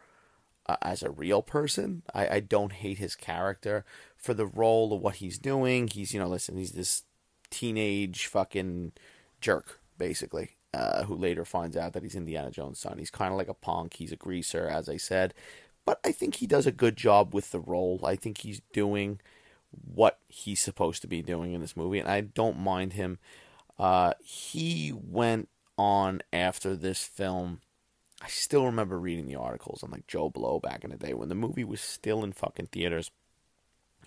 uh, 0.69 0.77
as 0.83 1.03
a 1.03 1.11
real 1.11 1.41
person. 1.41 2.03
I, 2.13 2.29
I 2.29 2.41
don't 2.41 2.73
hate 2.73 2.99
his 2.99 3.15
character 3.15 3.85
for 4.17 4.35
the 4.35 4.47
role 4.47 4.93
of 4.93 5.01
what 5.01 5.17
he's 5.17 5.39
doing. 5.39 5.87
He's, 5.87 6.13
you 6.13 6.19
know, 6.19 6.29
listen, 6.29 6.57
he's 6.57 6.73
this 6.73 7.05
teenage 7.49 8.27
fucking 8.27 8.93
jerk, 9.41 9.79
basically, 9.99 10.56
uh, 10.77 11.05
who 11.05 11.15
later 11.15 11.45
finds 11.45 11.77
out 11.77 11.93
that 11.93 12.03
he's 12.03 12.15
Indiana 12.15 12.51
Jones' 12.51 12.79
son. 12.79 12.99
He's 12.99 13.11
kind 13.11 13.33
of 13.33 13.39
like 13.39 13.49
a 13.49 13.55
punk. 13.55 13.95
He's 13.95 14.13
a 14.13 14.17
greaser, 14.17 14.69
as 14.69 14.89
I 14.89 14.97
said. 14.97 15.35
But 15.85 16.01
I 16.05 16.13
think 16.13 16.37
he 16.37 16.47
does 16.47 16.67
a 16.67 16.73
good 16.73 16.97
job 16.97 17.33
with 17.35 17.51
the 17.51 17.61
role. 17.61 18.01
I 18.05 18.17
think 18.17 18.39
he's 18.39 18.61
doing 18.73 19.21
what 19.71 20.19
he's 20.29 20.61
supposed 20.61 21.03
to 21.03 21.09
be 21.09 21.23
doing 21.23 21.53
in 21.53 21.61
this 21.61 21.77
movie, 21.77 21.99
and 21.99 22.09
I 22.09 22.21
don't 22.21 22.59
mind 22.59 22.95
him. 22.95 23.19
Uh, 23.79 24.15
he 24.23 24.93
went 24.93 25.49
on 25.79 26.23
after 26.33 26.75
this 26.75 27.05
film. 27.05 27.61
I 28.23 28.29
still 28.29 28.65
remember 28.65 28.99
reading 28.99 29.27
the 29.27 29.37
articles 29.37 29.83
on 29.83 29.91
like 29.91 30.07
JoBlo 30.07 30.63
back 30.63 30.85
in 30.85 30.91
the 30.91 30.97
day 30.97 31.13
when 31.15 31.29
the 31.29 31.35
movie 31.35 31.65
was 31.65 31.81
still 31.81 32.25
in 32.25 32.33
fucking 32.33 32.69
theaters. 32.73 33.11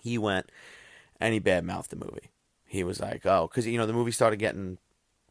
He 0.02 0.18
went 0.18 0.50
and 1.20 1.32
he 1.32 1.40
badmouthed 1.40 1.88
the 1.88 1.96
movie 1.96 2.30
he 2.70 2.84
was 2.84 3.00
like, 3.00 3.26
oh, 3.26 3.48
because 3.50 3.66
you 3.66 3.76
know 3.76 3.84
the 3.84 3.92
movie 3.92 4.12
started 4.12 4.36
getting 4.36 4.78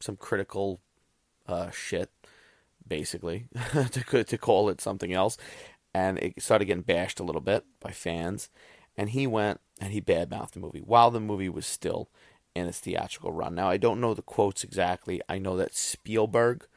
some 0.02 0.18
critical 0.18 0.82
uh, 1.50 1.72
shit, 1.72 2.10
basically, 2.88 3.48
to 3.92 4.24
to 4.24 4.38
call 4.38 4.70
it 4.70 4.82
something 4.82 5.14
else, 5.14 5.38
and 5.94 6.18
it 6.20 6.42
started 6.42 6.66
getting 6.66 6.84
bashed 6.84 7.20
a 7.20 7.24
little 7.24 7.42
bit 7.42 7.66
by 7.80 7.92
fans, 7.92 8.50
and 8.96 9.10
he 9.10 9.26
went 9.28 9.60
and 9.82 9.92
he 9.92 10.02
badmouthed 10.02 10.52
the 10.52 10.60
movie 10.60 10.82
while 10.82 11.12
the 11.12 11.20
movie 11.20 11.50
was 11.50 11.66
still 11.66 12.10
in 12.56 12.68
its 12.68 12.80
theatrical 12.80 13.32
run. 13.32 13.56
Now 13.56 13.70
I 13.70 13.78
don't 13.78 14.02
know 14.02 14.14
the 14.14 14.22
quotes 14.22 14.64
exactly. 14.64 15.22
I 15.28 15.40
know 15.40 15.58
that 15.58 15.76
Spielberg, 15.76 16.68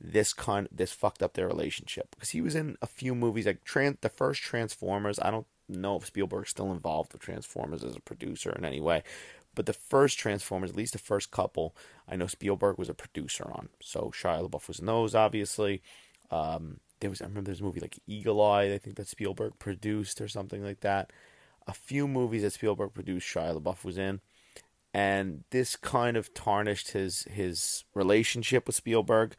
this 0.00 0.32
kind, 0.32 0.68
this 0.70 0.92
fucked 0.92 1.22
up 1.22 1.34
their 1.34 1.46
relationship 1.46 2.10
because 2.10 2.30
he 2.30 2.40
was 2.40 2.54
in 2.54 2.76
a 2.82 2.86
few 2.86 3.14
movies 3.14 3.46
like 3.46 3.64
Tran- 3.64 4.00
the 4.00 4.08
first 4.08 4.42
Transformers. 4.42 5.18
I 5.20 5.30
don't 5.30 5.46
know 5.68 5.96
if 5.96 6.06
Spielberg's 6.06 6.50
still 6.50 6.72
involved 6.72 7.12
with 7.12 7.22
Transformers 7.22 7.84
as 7.84 7.94
a 7.94 8.00
producer 8.00 8.50
in 8.50 8.64
any 8.64 8.80
way, 8.80 9.02
but 9.58 9.66
the 9.66 9.72
first 9.72 10.20
Transformers, 10.20 10.70
at 10.70 10.76
least 10.76 10.92
the 10.92 11.00
first 11.00 11.32
couple, 11.32 11.74
I 12.08 12.14
know 12.14 12.28
Spielberg 12.28 12.78
was 12.78 12.88
a 12.88 12.94
producer 12.94 13.42
on. 13.50 13.70
So 13.82 14.12
Shia 14.14 14.48
LaBeouf 14.48 14.68
was 14.68 14.78
in 14.78 14.86
those, 14.86 15.16
obviously. 15.16 15.82
Um, 16.30 16.78
there 17.00 17.10
was 17.10 17.20
I 17.20 17.24
remember 17.24 17.48
there's 17.48 17.60
a 17.60 17.64
movie 17.64 17.80
like 17.80 17.98
Eagle 18.06 18.40
Eye, 18.40 18.72
I 18.72 18.78
think 18.78 18.94
that 18.94 19.08
Spielberg 19.08 19.58
produced 19.58 20.20
or 20.20 20.28
something 20.28 20.62
like 20.62 20.78
that. 20.82 21.12
A 21.66 21.72
few 21.72 22.06
movies 22.06 22.42
that 22.42 22.52
Spielberg 22.52 22.94
produced, 22.94 23.26
Shia 23.26 23.60
LaBeouf 23.60 23.82
was 23.82 23.98
in, 23.98 24.20
and 24.94 25.42
this 25.50 25.74
kind 25.74 26.16
of 26.16 26.32
tarnished 26.34 26.92
his 26.92 27.24
his 27.24 27.82
relationship 27.94 28.64
with 28.68 28.76
Spielberg. 28.76 29.34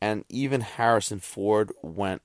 And 0.00 0.24
even 0.30 0.62
Harrison 0.62 1.18
Ford 1.18 1.72
went. 1.82 2.22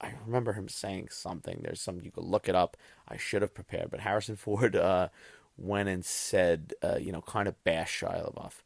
I 0.00 0.14
remember 0.24 0.54
him 0.54 0.70
saying 0.70 1.08
something. 1.10 1.60
There's 1.62 1.82
some 1.82 2.00
you 2.00 2.10
could 2.10 2.24
look 2.24 2.48
it 2.48 2.54
up. 2.54 2.78
I 3.06 3.18
should 3.18 3.42
have 3.42 3.52
prepared, 3.52 3.90
but 3.90 4.00
Harrison 4.00 4.36
Ford 4.36 4.74
uh, 4.76 5.08
went 5.56 5.88
and 5.88 6.04
said, 6.04 6.74
uh, 6.82 6.96
you 6.96 7.12
know, 7.12 7.22
kind 7.22 7.48
of 7.48 7.62
bashed 7.64 8.02
Shia 8.02 8.34
LaBeouf, 8.34 8.62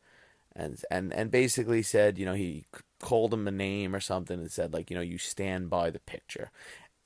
and 0.55 0.83
and 0.91 1.13
and 1.13 1.31
basically 1.31 1.83
said, 1.83 2.19
you 2.19 2.27
know, 2.27 2.35
he 2.35 2.65
called 3.01 3.33
him 3.33 3.49
a 3.49 3.51
name 3.51 3.95
or 3.95 4.01
something 4.01 4.39
and 4.39 4.51
said 4.51 4.73
like, 4.73 4.91
you 4.91 4.97
know, 4.97 5.03
you 5.03 5.19
stand 5.19 5.71
by 5.71 5.91
the 5.91 6.01
picture. 6.01 6.51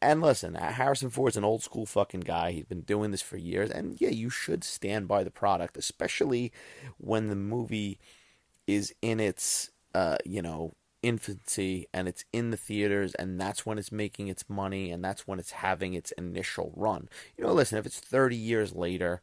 And 0.02 0.20
listen, 0.20 0.54
Harrison 0.54 1.08
Ford's 1.08 1.36
an 1.36 1.44
old 1.44 1.62
school 1.62 1.86
fucking 1.86 2.20
guy. 2.20 2.50
He's 2.52 2.66
been 2.66 2.82
doing 2.82 3.10
this 3.10 3.22
for 3.22 3.38
years, 3.38 3.70
and 3.70 3.98
yeah, 4.00 4.10
you 4.10 4.28
should 4.28 4.62
stand 4.64 5.08
by 5.08 5.24
the 5.24 5.30
product, 5.30 5.76
especially 5.76 6.52
when 6.98 7.28
the 7.28 7.36
movie 7.36 7.98
is 8.66 8.94
in 9.00 9.20
its, 9.20 9.70
uh, 9.94 10.18
you 10.24 10.42
know, 10.42 10.74
infancy 11.04 11.86
and 11.92 12.08
it's 12.08 12.24
in 12.32 12.50
the 12.50 12.56
theaters 12.56 13.14
and 13.16 13.38
that's 13.38 13.66
when 13.66 13.76
it's 13.76 13.92
making 13.92 14.28
its 14.28 14.48
money 14.48 14.90
and 14.90 15.04
that's 15.04 15.26
when 15.26 15.38
it's 15.38 15.50
having 15.50 15.92
its 15.92 16.12
initial 16.12 16.72
run. 16.74 17.08
You 17.36 17.44
know, 17.44 17.52
listen, 17.52 17.76
if 17.76 17.84
it's 17.84 18.00
30 18.00 18.34
years 18.34 18.74
later 18.74 19.20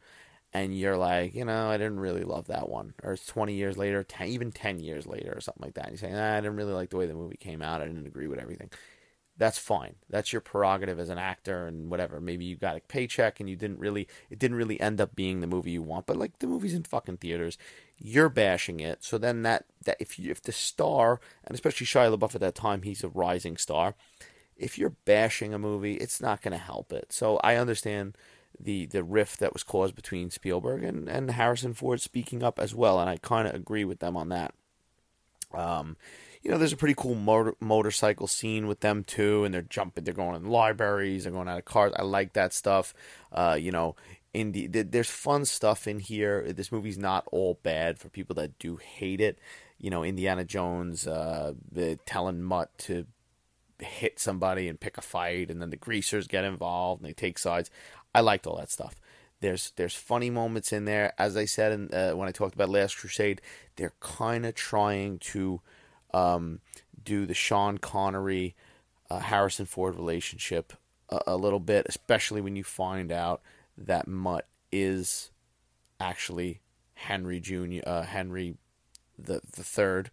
and 0.53 0.77
you're 0.77 0.98
like, 0.98 1.34
you 1.34 1.46
know, 1.46 1.70
I 1.70 1.77
didn't 1.77 2.00
really 2.00 2.24
love 2.24 2.48
that 2.48 2.70
one, 2.70 2.93
or 3.03 3.13
it's 3.13 3.25
20 3.25 3.53
years 3.53 3.77
later, 3.77 4.03
10, 4.03 4.27
even 4.27 4.51
10 4.51 4.79
years 4.79 5.08
later, 5.08 5.34
or 5.36 5.41
something 5.41 5.63
like 5.63 5.75
that. 5.75 5.86
And 5.86 5.93
you 5.93 5.98
say, 5.98 6.12
nah, 6.12 6.34
I 6.34 6.41
didn't 6.41 6.58
really 6.58 6.74
like 6.74 6.89
the 6.89 6.98
way 6.98 7.05
the 7.05 7.13
movie 7.13 7.38
came 7.38 7.62
out. 7.62 7.81
I 7.81 7.88
didn't 7.88 8.08
agree 8.08 8.27
with 8.27 8.39
everything. 8.39 8.70
That's 9.38 9.58
fine. 9.58 9.96
That's 10.10 10.34
your 10.34 10.41
prerogative 10.41 11.00
as 11.00 11.10
an 11.10 11.17
actor 11.17 11.65
and 11.65 11.89
whatever. 11.89 12.20
Maybe 12.20 12.46
you 12.46 12.58
got 12.58 12.75
a 12.75 12.81
paycheck 12.81 13.39
and 13.39 13.50
you 13.50 13.55
didn't 13.55 13.79
really, 13.79 14.08
it 14.29 14.38
didn't 14.38 14.58
really 14.58 14.79
end 14.79 15.00
up 15.00 15.15
being 15.15 15.39
the 15.39 15.48
movie 15.48 15.72
you 15.72 15.81
want. 15.81 16.05
But 16.05 16.17
like 16.17 16.39
the 16.39 16.48
movie's 16.48 16.74
in 16.74 16.84
fucking 16.84 17.17
theaters, 17.17 17.58
you're 17.98 18.29
bashing 18.29 18.81
it. 18.81 19.03
So 19.03 19.17
then 19.17 19.41
that 19.43 19.65
that 19.86 19.98
if 20.00 20.20
you 20.20 20.29
if 20.31 20.41
the 20.41 20.51
star 20.51 21.22
and 21.46 21.55
especially 21.55 21.88
Shia 21.88 22.15
LaBeouf 22.15 22.36
at 22.36 22.41
that 22.41 22.55
time, 22.55 22.81
he's 22.84 23.03
a 23.03 23.10
rising 23.10 23.58
star. 23.58 23.96
If 24.58 24.77
you're 24.77 24.96
bashing 25.05 25.53
a 25.53 25.60
movie, 25.60 25.96
it's 25.96 26.22
not 26.22 26.41
going 26.41 26.51
to 26.51 26.63
help 26.63 26.93
it. 26.93 27.12
So 27.12 27.38
I 27.38 27.55
understand 27.55 28.15
the 28.60 28.86
the 28.86 29.03
rift 29.03 29.39
that 29.39 29.53
was 29.53 29.63
caused 29.63 29.96
between 29.96 30.29
Spielberg 30.29 30.84
and, 30.84 31.10
and 31.10 31.31
Harrison 31.31 31.74
Ford 31.74 32.01
speaking 32.01 32.43
up 32.43 32.60
as 32.60 32.75
well, 32.75 33.00
and 33.00 33.10
I 33.10 33.17
kind 33.17 33.48
of 33.48 33.55
agree 33.55 33.86
with 33.86 34.00
them 34.00 34.15
on 34.15 34.29
that. 34.29 34.53
Um, 35.53 35.98
you 36.41 36.50
know, 36.50 36.58
there's 36.58 36.74
a 36.74 36.77
pretty 36.77 36.96
cool 36.96 37.15
motor, 37.15 37.55
motorcycle 37.60 38.27
scene 38.27 38.67
with 38.67 38.79
them 38.79 39.03
too, 39.03 39.43
and 39.43 39.53
they're 39.53 39.62
jumping, 39.62 40.03
they're 40.03 40.13
going 40.13 40.36
in 40.36 40.50
libraries, 40.50 41.24
they're 41.24 41.34
going 41.34 41.48
out 41.48 41.60
of 41.60 41.65
cars. 41.65 41.93
I 41.96 42.03
like 42.03 42.34
that 42.34 42.53
stuff. 42.53 42.93
Uh, 43.31 43.58
you 43.60 43.72
know, 43.72 43.96
indie, 44.34 44.91
there's 44.91 45.10
fun 45.10 45.46
stuff 45.46 45.88
in 45.88 46.00
here. 46.00 46.51
This 46.51 46.72
movie's 46.72 46.98
not 46.98 47.27
all 47.31 47.60
bad 47.62 48.00
for 48.00 48.10
people 48.10 48.36
that 48.36 48.58
do 48.58 48.77
hate 48.77 49.22
it. 49.22 49.38
You 49.77 49.89
know, 49.89 50.03
Indiana 50.03 50.43
Jones, 50.43 51.08
uh, 51.08 51.53
telling 52.05 52.41
Mutt 52.41 52.75
to 52.79 53.05
hit 53.79 54.20
somebody 54.20 54.67
and 54.67 54.79
pick 54.79 54.98
a 54.98 55.01
fight, 55.01 55.50
and 55.50 55.62
then 55.62 55.70
the 55.70 55.77
greasers 55.77 56.27
get 56.27 56.43
involved 56.43 57.01
and 57.01 57.10
they 57.10 57.13
take 57.13 57.38
sides. 57.38 57.70
I 58.13 58.22
liked 58.22 58.48
all 58.48 58.58
that 58.58 58.72
stuff. 58.72 58.96
There's 59.39 59.72
there's 59.75 59.96
funny 59.96 60.30
moments 60.30 60.72
in 60.72 60.86
there. 60.86 61.13
As 61.18 61.36
I 61.36 61.46
said 61.46 61.72
in, 61.72 61.94
uh, 61.94 62.12
when 62.12 62.27
I 62.27 62.32
talked 62.32 62.53
about 62.53 62.70
Last 62.70 62.98
Crusade, 62.98 63.41
they're 63.75 63.94
kind 64.00 64.46
of 64.46 64.53
trying 64.53 65.18
to 65.20 65.62
um, 66.13 66.60
do 67.03 67.25
the 67.25 67.34
Sean 67.34 67.77
Connery, 67.80 68.56
uh, 69.10 69.20
Harrison 69.20 69.65
Ford 69.65 69.96
relationship 69.96 70.74
a, 71.10 71.22
a, 71.27 71.38
little 71.38 71.60
bit, 71.60 71.86
especially 71.89 72.41
when 72.41 72.56
you 72.56 72.63
find 72.63 73.12
out 73.12 73.41
that 73.77 74.08
Mutt 74.08 74.48
is 74.72 75.32
actually 76.00 76.62
Henry 76.94 77.39
Jr. 77.39 77.80
Uh, 77.86 78.03
Henry 78.03 78.56
the 79.18 79.41
the 79.53 79.63
third, 79.63 80.12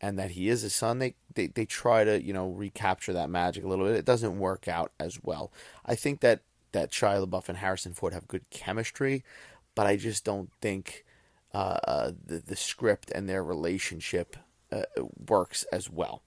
and 0.00 0.18
that 0.18 0.32
he 0.32 0.48
is 0.48 0.62
his 0.62 0.74
son. 0.74 0.98
They, 0.98 1.14
they 1.34 1.46
they 1.46 1.64
try 1.64 2.04
to 2.04 2.22
you 2.22 2.32
know 2.32 2.48
recapture 2.48 3.12
that 3.14 3.30
magic 3.30 3.64
a 3.64 3.68
little 3.68 3.86
bit. 3.86 3.96
It 3.96 4.04
doesn't 4.04 4.38
work 4.38 4.68
out 4.68 4.92
as 5.00 5.18
well. 5.22 5.52
I 5.86 5.94
think 5.94 6.20
that 6.20 6.42
that 6.72 6.90
Shia 6.90 7.26
LaBeouf 7.26 7.48
and 7.48 7.58
Harrison 7.58 7.92
Ford 7.92 8.12
have 8.12 8.28
good 8.28 8.48
chemistry, 8.50 9.24
but 9.74 9.86
I 9.86 9.96
just 9.96 10.24
don't 10.24 10.50
think 10.60 11.04
uh, 11.54 12.12
the 12.26 12.38
the 12.38 12.56
script 12.56 13.10
and 13.10 13.28
their 13.28 13.42
relationship 13.42 14.36
uh, 14.70 14.82
works 15.26 15.64
as 15.72 15.90
well. 15.90 16.22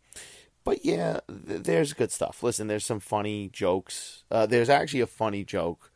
But 0.63 0.86
yeah, 0.86 1.19
th- 1.27 1.63
there's 1.63 1.93
good 1.93 2.12
stuff. 2.12 2.43
Listen, 2.43 2.67
there's 2.67 2.86
some 2.86 3.00
funny 3.00 3.50
jokes. 3.51 4.24
Uh, 4.29 4.45
there's 4.45 4.69
actually 4.69 5.01
a 5.01 5.07
funny 5.07 5.43
joke 5.43 5.91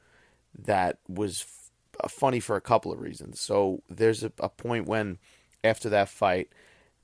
that 0.57 0.99
was 1.07 1.41
f- 1.41 1.71
uh, 2.03 2.07
funny 2.07 2.39
for 2.39 2.55
a 2.55 2.61
couple 2.61 2.91
of 2.91 2.99
reasons. 2.99 3.39
So 3.39 3.81
there's 3.89 4.23
a, 4.23 4.31
a 4.39 4.49
point 4.49 4.87
when 4.87 5.17
after 5.63 5.89
that 5.89 6.09
fight 6.09 6.49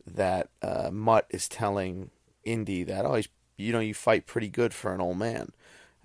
that 0.05 0.49
uh, 0.61 0.89
Mutt 0.91 1.27
is 1.29 1.47
telling 1.47 2.09
Indy 2.43 2.83
that 2.83 3.05
oh, 3.05 3.21
you 3.57 3.71
know, 3.71 3.79
you 3.79 3.93
fight 3.93 4.25
pretty 4.25 4.49
good 4.49 4.73
for 4.73 4.93
an 4.93 5.01
old 5.01 5.17
man 5.17 5.51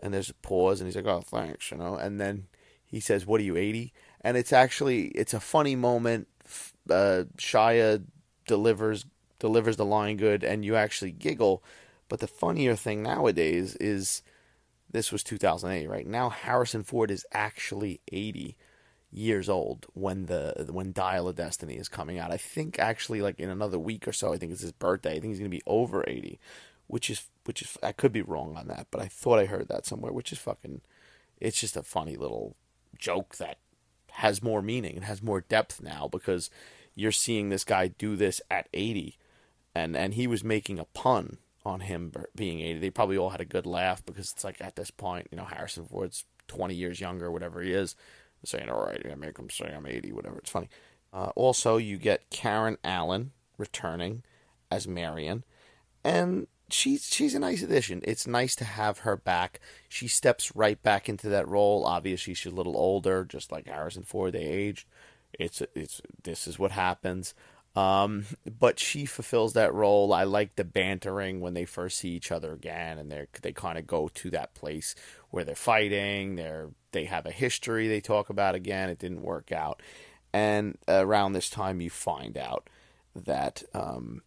and 0.00 0.12
there's 0.12 0.30
a 0.30 0.34
pause 0.34 0.80
and 0.80 0.88
he's 0.88 0.96
like 0.96 1.06
oh 1.06 1.20
thanks 1.20 1.70
you 1.70 1.76
know 1.76 1.96
and 1.96 2.20
then 2.20 2.46
he 2.84 3.00
says 3.00 3.26
what 3.26 3.40
are 3.40 3.44
you 3.44 3.56
80 3.56 3.92
and 4.20 4.36
it's 4.36 4.52
actually 4.52 5.06
it's 5.08 5.34
a 5.34 5.40
funny 5.40 5.76
moment 5.76 6.28
uh, 6.90 7.24
shia 7.36 8.04
delivers 8.46 9.06
delivers 9.38 9.76
the 9.76 9.84
line 9.84 10.16
good 10.16 10.44
and 10.44 10.64
you 10.64 10.76
actually 10.76 11.10
giggle 11.10 11.62
But 12.08 12.20
the 12.20 12.26
funnier 12.26 12.76
thing 12.76 13.02
nowadays 13.02 13.76
is 13.76 14.22
this 14.90 15.10
was 15.12 15.22
2008, 15.24 15.88
right? 15.88 16.06
Now 16.06 16.30
Harrison 16.30 16.84
Ford 16.84 17.10
is 17.10 17.26
actually 17.32 18.00
80 18.12 18.56
years 19.12 19.48
old 19.48 19.86
when 19.94 20.26
the 20.26 20.68
when 20.70 20.92
Dial 20.92 21.28
of 21.28 21.36
Destiny 21.36 21.76
is 21.76 21.88
coming 21.88 22.18
out. 22.18 22.30
I 22.30 22.36
think 22.36 22.78
actually 22.78 23.22
like 23.22 23.40
in 23.40 23.50
another 23.50 23.78
week 23.78 24.06
or 24.06 24.12
so, 24.12 24.32
I 24.32 24.38
think 24.38 24.52
it's 24.52 24.62
his 24.62 24.72
birthday. 24.72 25.10
I 25.16 25.20
think 25.20 25.32
he's 25.32 25.38
going 25.38 25.50
to 25.50 25.56
be 25.56 25.62
over 25.66 26.04
80, 26.06 26.38
which 26.86 27.10
is 27.10 27.28
which 27.46 27.62
is 27.62 27.76
I 27.82 27.92
could 27.92 28.12
be 28.12 28.22
wrong 28.22 28.56
on 28.56 28.68
that, 28.68 28.88
but 28.90 29.00
I 29.00 29.08
thought 29.08 29.38
I 29.38 29.46
heard 29.46 29.68
that 29.68 29.86
somewhere, 29.86 30.12
which 30.12 30.32
is 30.32 30.38
fucking 30.38 30.80
it's 31.38 31.60
just 31.60 31.76
a 31.76 31.82
funny 31.82 32.16
little 32.16 32.56
joke 32.98 33.36
that 33.36 33.58
has 34.12 34.42
more 34.42 34.62
meaning 34.62 34.96
and 34.96 35.04
has 35.04 35.22
more 35.22 35.42
depth 35.42 35.82
now 35.82 36.08
because 36.10 36.48
you're 36.94 37.12
seeing 37.12 37.48
this 37.48 37.64
guy 37.64 37.88
do 37.88 38.16
this 38.16 38.40
at 38.50 38.68
80 38.72 39.18
and 39.74 39.96
and 39.96 40.14
he 40.14 40.26
was 40.26 40.42
making 40.42 40.78
a 40.78 40.86
pun 40.86 41.38
on 41.64 41.80
him 41.80 42.12
being 42.34 42.60
80. 42.60 42.78
They 42.78 42.90
probably 42.90 43.18
all 43.18 43.30
had 43.30 43.40
a 43.40 43.44
good 43.44 43.66
laugh 43.66 44.04
because 44.04 44.32
it's 44.32 44.44
like 44.44 44.60
at 44.60 44.76
this 44.76 44.90
point, 44.90 45.28
you 45.30 45.36
know, 45.36 45.44
Harrison 45.44 45.84
Ford's 45.84 46.24
20 46.48 46.74
years 46.74 47.00
younger, 47.00 47.30
whatever 47.30 47.60
he 47.60 47.72
is, 47.72 47.96
saying, 48.44 48.70
all 48.70 48.86
right, 48.86 49.04
I 49.10 49.14
make 49.16 49.36
him 49.38 49.50
say 49.50 49.72
I'm 49.74 49.86
80, 49.86 50.12
whatever. 50.12 50.38
It's 50.38 50.50
funny. 50.50 50.68
Uh, 51.12 51.32
also, 51.34 51.76
you 51.76 51.98
get 51.98 52.30
Karen 52.30 52.78
Allen 52.84 53.32
returning 53.58 54.22
as 54.70 54.86
Marion, 54.86 55.44
and 56.04 56.46
she's 56.70 57.06
she's 57.06 57.34
a 57.34 57.38
nice 57.38 57.62
addition. 57.62 58.00
It's 58.04 58.26
nice 58.26 58.56
to 58.56 58.64
have 58.64 59.00
her 59.00 59.16
back. 59.16 59.60
She 59.88 60.08
steps 60.08 60.54
right 60.54 60.82
back 60.82 61.08
into 61.08 61.28
that 61.28 61.48
role. 61.48 61.84
Obviously, 61.84 62.34
she's 62.34 62.52
a 62.52 62.56
little 62.56 62.76
older, 62.76 63.24
just 63.24 63.52
like 63.52 63.66
Harrison 63.66 64.02
Ford. 64.02 64.32
They 64.34 64.44
aged. 64.44 64.86
It's 65.32 65.62
it's 65.74 66.00
this 66.22 66.46
is 66.46 66.58
what 66.58 66.72
happens. 66.72 67.34
Um, 67.74 68.24
but 68.58 68.78
she 68.78 69.04
fulfills 69.04 69.52
that 69.52 69.74
role. 69.74 70.14
I 70.14 70.24
like 70.24 70.56
the 70.56 70.64
bantering 70.64 71.40
when 71.40 71.52
they 71.52 71.66
first 71.66 71.98
see 71.98 72.08
each 72.08 72.32
other 72.32 72.52
again, 72.52 72.98
and 72.98 73.12
they 73.12 73.26
they 73.42 73.52
kind 73.52 73.78
of 73.78 73.86
go 73.86 74.08
to 74.08 74.30
that 74.30 74.54
place 74.54 74.94
where 75.30 75.44
they're 75.44 75.54
fighting. 75.54 76.36
They're 76.36 76.70
they 76.92 77.04
have 77.04 77.26
a 77.26 77.30
history 77.30 77.86
they 77.86 78.00
talk 78.00 78.30
about 78.30 78.54
again. 78.54 78.88
It 78.88 78.98
didn't 78.98 79.22
work 79.22 79.52
out, 79.52 79.82
and 80.32 80.78
around 80.88 81.32
this 81.32 81.50
time 81.50 81.80
you 81.80 81.90
find 81.90 82.38
out 82.38 82.68
that 83.14 83.62
um, 83.74 84.22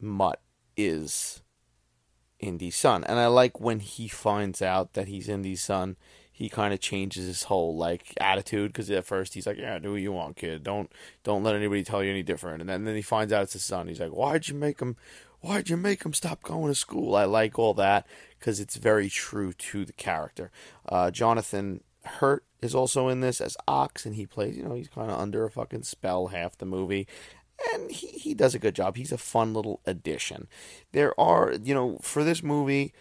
Mutt 0.00 0.40
is 0.76 1.42
Indy's 2.38 2.76
son, 2.76 3.04
and 3.04 3.18
I 3.18 3.26
like 3.26 3.60
when 3.60 3.80
he 3.80 4.08
finds 4.08 4.62
out 4.62 4.94
that 4.94 5.08
he's 5.08 5.28
Indy's 5.28 5.62
son 5.62 5.96
he 6.42 6.48
kind 6.48 6.72
of 6.72 6.80
changes 6.80 7.26
his 7.26 7.44
whole 7.44 7.76
like 7.76 8.14
attitude 8.20 8.72
because 8.72 8.90
at 8.90 9.04
first 9.04 9.34
he's 9.34 9.46
like, 9.46 9.58
"Yeah, 9.58 9.78
do 9.78 9.92
what 9.92 10.00
you 10.00 10.12
want, 10.12 10.36
kid. 10.36 10.64
Don't 10.64 10.90
don't 11.22 11.44
let 11.44 11.54
anybody 11.54 11.84
tell 11.84 12.02
you 12.02 12.10
any 12.10 12.22
different." 12.22 12.60
And 12.60 12.68
then, 12.68 12.76
and 12.76 12.86
then 12.88 12.96
he 12.96 13.02
finds 13.02 13.32
out 13.32 13.44
it's 13.44 13.52
his 13.52 13.64
son. 13.64 13.86
He's 13.86 14.00
like, 14.00 14.10
"Why'd 14.10 14.48
you 14.48 14.54
make 14.54 14.80
him? 14.80 14.96
Why'd 15.40 15.68
you 15.68 15.76
make 15.76 16.04
him 16.04 16.14
stop 16.14 16.42
going 16.42 16.68
to 16.68 16.74
school?" 16.74 17.14
I 17.14 17.24
like 17.24 17.58
all 17.58 17.74
that 17.74 18.06
because 18.38 18.60
it's 18.60 18.76
very 18.76 19.08
true 19.08 19.52
to 19.52 19.84
the 19.84 19.92
character. 19.92 20.50
Uh, 20.88 21.10
Jonathan 21.10 21.84
Hurt 22.04 22.44
is 22.62 22.74
also 22.74 23.08
in 23.08 23.20
this 23.20 23.40
as 23.40 23.56
Ox, 23.68 24.06
and 24.06 24.16
he 24.16 24.26
plays. 24.26 24.56
You 24.56 24.64
know, 24.64 24.74
he's 24.74 24.88
kind 24.88 25.10
of 25.10 25.20
under 25.20 25.44
a 25.44 25.50
fucking 25.50 25.82
spell 25.82 26.28
half 26.28 26.56
the 26.56 26.66
movie. 26.66 27.06
And 27.72 27.90
he, 27.90 28.08
he 28.08 28.34
does 28.34 28.54
a 28.54 28.58
good 28.58 28.74
job. 28.74 28.96
He's 28.96 29.12
a 29.12 29.18
fun 29.18 29.54
little 29.54 29.80
addition. 29.86 30.48
There 30.92 31.18
are, 31.20 31.54
you 31.62 31.74
know, 31.74 31.98
for 32.00 32.24
this 32.24 32.42
movie, 32.42 32.92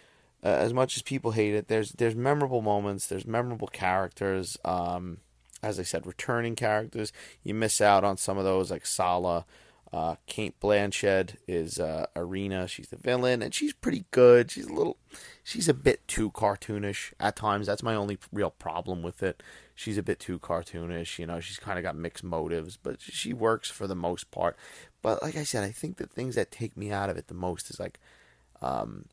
uh, 0.43 0.47
as 0.47 0.73
much 0.73 0.95
as 0.95 1.01
people 1.01 1.31
hate 1.31 1.53
it, 1.53 1.67
there's 1.67 1.91
there's 1.93 2.15
memorable 2.15 2.61
moments, 2.61 3.07
there's 3.07 3.25
memorable 3.25 3.67
characters. 3.67 4.57
Um, 4.65 5.17
as 5.63 5.79
I 5.79 5.83
said, 5.83 6.05
returning 6.07 6.55
characters. 6.55 7.13
You 7.43 7.53
miss 7.53 7.81
out 7.81 8.03
on 8.03 8.17
some 8.17 8.37
of 8.37 8.43
those, 8.43 8.71
like 8.71 8.85
Sallah. 8.85 9.45
Uh, 9.93 10.15
Cate 10.25 10.57
Blanchett 10.61 11.35
is 11.47 11.77
uh, 11.77 12.05
Irina. 12.15 12.67
She's 12.67 12.87
the 12.87 12.95
villain, 12.95 13.41
and 13.41 13.53
she's 13.53 13.73
pretty 13.73 14.05
good. 14.11 14.49
She's 14.49 14.67
a 14.67 14.73
little, 14.73 14.97
she's 15.43 15.67
a 15.67 15.73
bit 15.73 16.07
too 16.07 16.31
cartoonish 16.31 17.11
at 17.19 17.35
times. 17.35 17.67
That's 17.67 17.83
my 17.83 17.93
only 17.93 18.17
real 18.31 18.51
problem 18.51 19.01
with 19.01 19.21
it. 19.21 19.43
She's 19.75 19.97
a 19.97 20.03
bit 20.03 20.19
too 20.19 20.39
cartoonish. 20.39 21.19
You 21.19 21.27
know, 21.27 21.41
she's 21.41 21.59
kind 21.59 21.77
of 21.77 21.83
got 21.83 21.97
mixed 21.97 22.23
motives, 22.23 22.77
but 22.77 23.01
she 23.01 23.33
works 23.33 23.69
for 23.69 23.85
the 23.85 23.95
most 23.95 24.31
part. 24.31 24.55
But 25.01 25.21
like 25.21 25.35
I 25.35 25.43
said, 25.43 25.65
I 25.65 25.71
think 25.71 25.97
the 25.97 26.07
things 26.07 26.35
that 26.35 26.51
take 26.51 26.77
me 26.77 26.91
out 26.91 27.09
of 27.09 27.17
it 27.17 27.27
the 27.27 27.33
most 27.33 27.69
is 27.69 27.79
like, 27.79 27.99
um, 28.61 29.05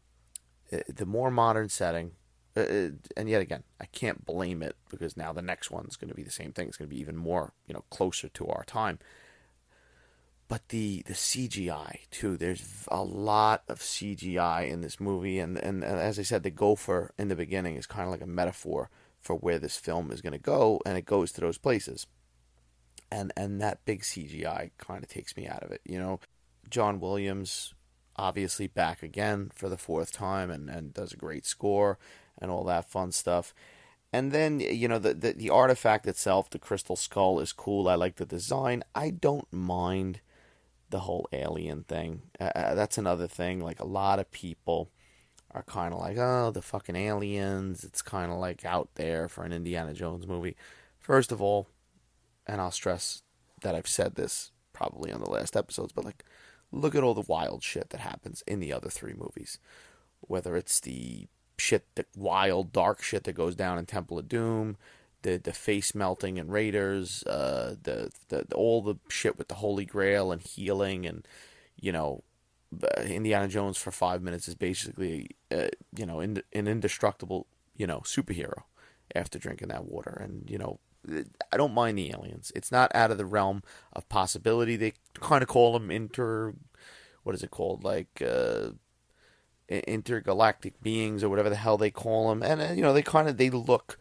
uh, 0.73 0.79
the 0.87 1.07
more 1.07 1.31
modern 1.31 1.69
setting, 1.71 2.13
uh, 2.57 2.91
and 3.17 3.29
yet 3.29 3.41
again, 3.41 3.65
I 3.81 3.87
can't 3.87 4.25
blame 4.25 4.63
it 4.63 4.77
because 4.91 5.17
now 5.17 5.33
the 5.33 5.43
next 5.43 5.71
one's 5.71 5.97
going 5.97 6.09
to 6.09 6.15
be 6.15 6.23
the 6.23 6.31
same 6.31 6.53
thing. 6.53 6.69
It's 6.69 6.77
going 6.77 6.89
to 6.89 6.95
be 6.95 7.01
even 7.01 7.17
more, 7.17 7.53
you 7.67 7.75
know, 7.75 7.85
closer 7.91 8.29
to 8.29 8.47
our 8.49 8.65
time. 8.65 8.99
But 10.49 10.69
the 10.71 11.03
the 11.07 11.13
CGI 11.13 12.09
too. 12.11 12.37
There's 12.37 12.87
a 12.89 13.03
lot 13.03 13.65
of 13.69 13.81
CGI 13.81 14.69
in 14.69 14.81
this 14.81 14.99
movie, 14.99 15.39
and 15.39 15.59
and, 15.59 15.85
and 15.85 15.99
as 15.99 16.19
I 16.19 16.23
said, 16.23 16.43
the 16.43 16.51
gopher 16.51 17.13
in 17.19 17.29
the 17.29 17.37
beginning 17.37 17.77
is 17.77 17.87
kind 17.87 18.07
of 18.07 18.11
like 18.11 18.23
a 18.23 18.27
metaphor 18.27 18.91
for 19.21 19.37
where 19.37 19.59
this 19.59 19.77
film 19.77 20.11
is 20.11 20.23
going 20.23 20.33
to 20.33 20.39
go, 20.39 20.81
and 20.87 20.97
it 20.97 21.05
goes 21.05 21.33
to 21.33 21.43
those 21.43 21.59
places. 21.59 22.07
And 23.11 23.33
and 23.37 23.61
that 23.61 23.85
big 23.85 24.03
CGI 24.03 24.71
kind 24.79 25.03
of 25.05 25.11
takes 25.11 25.37
me 25.37 25.47
out 25.47 25.63
of 25.63 25.71
it. 25.71 25.83
You 25.85 25.99
know, 25.99 26.21
John 26.71 26.99
Williams 26.99 27.75
obviously 28.17 28.67
back 28.67 29.03
again 29.03 29.51
for 29.55 29.69
the 29.69 29.77
fourth 29.77 30.13
time 30.13 30.51
and, 30.51 30.69
and 30.69 30.93
does 30.93 31.13
a 31.13 31.17
great 31.17 31.47
score 31.47 31.99
and 32.41 32.51
all 32.51 32.65
that 32.65 32.91
fun 32.91 33.13
stuff. 33.13 33.55
And 34.13 34.33
then 34.33 34.61
you 34.61 34.89
know 34.89 34.99
the, 34.99 35.15
the, 35.15 35.33
the 35.33 35.51
artifact 35.51 36.07
itself, 36.07 36.49
the 36.49 36.59
crystal 36.59 36.97
skull, 36.97 37.41
is 37.41 37.53
cool. 37.53 37.89
I 37.89 37.95
like 37.95 38.17
the 38.17 38.25
design. 38.25 38.83
I 38.95 39.11
don't 39.11 39.51
mind 39.53 40.21
the 40.91 41.01
whole 41.01 41.29
alien 41.33 41.85
thing. 41.85 42.23
Uh, 42.41 42.51
uh 42.55 42.75
that's 42.75 42.99
another 42.99 43.27
thing. 43.27 43.61
Like 43.61 43.81
a 43.81 43.87
lot 43.87 44.19
of 44.19 44.31
people 44.31 44.91
are 45.53 45.63
kind 45.63 45.95
of 45.95 46.01
like, 46.01 46.17
oh, 46.19 46.51
the 46.51 46.63
fucking 46.63 46.97
aliens. 46.97 47.85
It's 47.85 48.03
kind 48.03 48.31
of 48.31 48.39
like 48.39 48.65
out 48.65 48.91
there 48.95 49.29
for 49.29 49.45
an 49.45 49.53
Indiana 49.53 49.95
Jones 49.95 50.27
movie. 50.27 50.57
First 50.99 51.33
of 51.33 51.41
all, 51.41 51.69
and 52.47 52.61
I'll 52.61 52.71
stress 52.71 53.23
that 53.63 53.75
I've 53.75 53.89
said 53.89 54.15
this 54.15 54.53
probably 54.73 55.13
on 55.13 55.21
the 55.21 55.31
last 55.31 55.57
episodes, 55.57 55.93
but 55.93 56.05
like 56.05 56.25
look 56.71 56.95
at 56.95 57.03
all 57.03 57.15
the 57.15 57.23
wild 57.23 57.63
shit 57.63 57.91
that 57.91 58.01
happens 58.01 58.43
in 58.47 58.61
the 58.61 58.73
other 58.73 58.91
three 58.91 59.15
movies. 59.15 59.59
Whether 60.21 60.57
it's 60.57 60.81
the 60.81 61.29
shit, 61.59 61.87
the 61.95 62.05
wild, 62.17 62.73
dark 62.73 63.03
shit 63.03 63.25
that 63.25 63.33
goes 63.33 63.55
down 63.55 63.79
in 63.79 63.87
Temple 63.87 64.19
of 64.19 64.29
Doom, 64.29 64.77
the 65.23 65.39
the 65.39 65.53
face 65.53 65.95
melting 65.95 66.39
and 66.39 66.53
Raiders, 66.53 67.23
uh, 67.25 67.77
the, 67.83 68.11
the, 68.29 68.47
all 68.55 68.83
the 68.83 68.97
shit 69.09 69.37
with 69.39 69.49
the 69.49 69.57
Holy 69.57 69.85
Grail 69.85 70.33
and 70.33 70.43
healing, 70.43 71.07
and 71.07 71.27
you 71.77 71.93
know, 71.93 72.23
Indiana 73.05 73.49
Jones 73.49 73.79
for 73.79 73.91
five 73.91 74.23
minutes 74.23 74.49
is 74.49 74.55
basically, 74.55 75.31
uh, 75.51 75.69
you 75.97 76.07
know, 76.07 76.21
in, 76.21 76.43
an 76.53 76.69
indestructible, 76.69 77.47
you 77.77 77.87
know, 77.87 78.01
superhero 78.01 78.63
after 79.15 79.39
drinking 79.39 79.69
that 79.69 79.87
water, 79.87 80.21
and 80.23 80.49
you 80.49 80.59
know, 80.59 80.79
I 81.53 81.57
don't 81.57 81.75
mind 81.75 81.99
the 81.99 82.11
aliens. 82.11 82.53
It's 82.55 82.73
not 82.73 82.95
out 82.95 83.11
of 83.11 83.19
the 83.19 83.27
realm 83.27 83.63
of 83.93 84.09
possibility. 84.09 84.77
They 84.77 84.93
kind 85.15 85.43
of 85.43 85.49
call 85.49 85.73
them 85.73 85.91
inter, 85.91 86.55
what 87.23 87.35
is 87.35 87.43
it 87.43 87.51
called? 87.51 87.85
Like 87.85 88.23
uh, 88.23 88.71
intergalactic 89.69 90.81
beings 90.81 91.23
or 91.23 91.29
whatever 91.29 91.51
the 91.51 91.57
hell 91.57 91.79
they 91.79 91.91
call 91.91 92.29
them. 92.29 92.43
And 92.43 92.61
uh, 92.61 92.73
you 92.75 92.83
know, 92.83 92.93
they 92.93 93.03
kind 93.03 93.29
of 93.29 93.37
they 93.37 93.51
look 93.51 93.99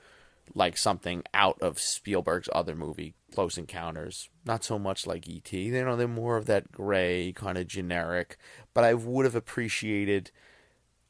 like 0.53 0.77
something 0.77 1.23
out 1.33 1.57
of 1.62 1.79
Spielberg's 1.79 2.49
other 2.53 2.75
movie, 2.75 3.13
Close 3.33 3.57
Encounters. 3.57 4.29
Not 4.45 4.63
so 4.63 4.79
much 4.79 5.05
like 5.05 5.27
E.T. 5.27 5.57
You 5.57 5.86
know, 5.86 5.95
they're 5.95 6.07
more 6.07 6.38
of 6.38 6.45
that 6.45 6.71
gray 6.71 7.33
kind 7.36 7.57
of 7.57 7.67
generic. 7.67 8.38
But 8.73 8.83
I 8.83 8.93
would 8.93 9.25
have 9.25 9.36
appreciated 9.36 10.31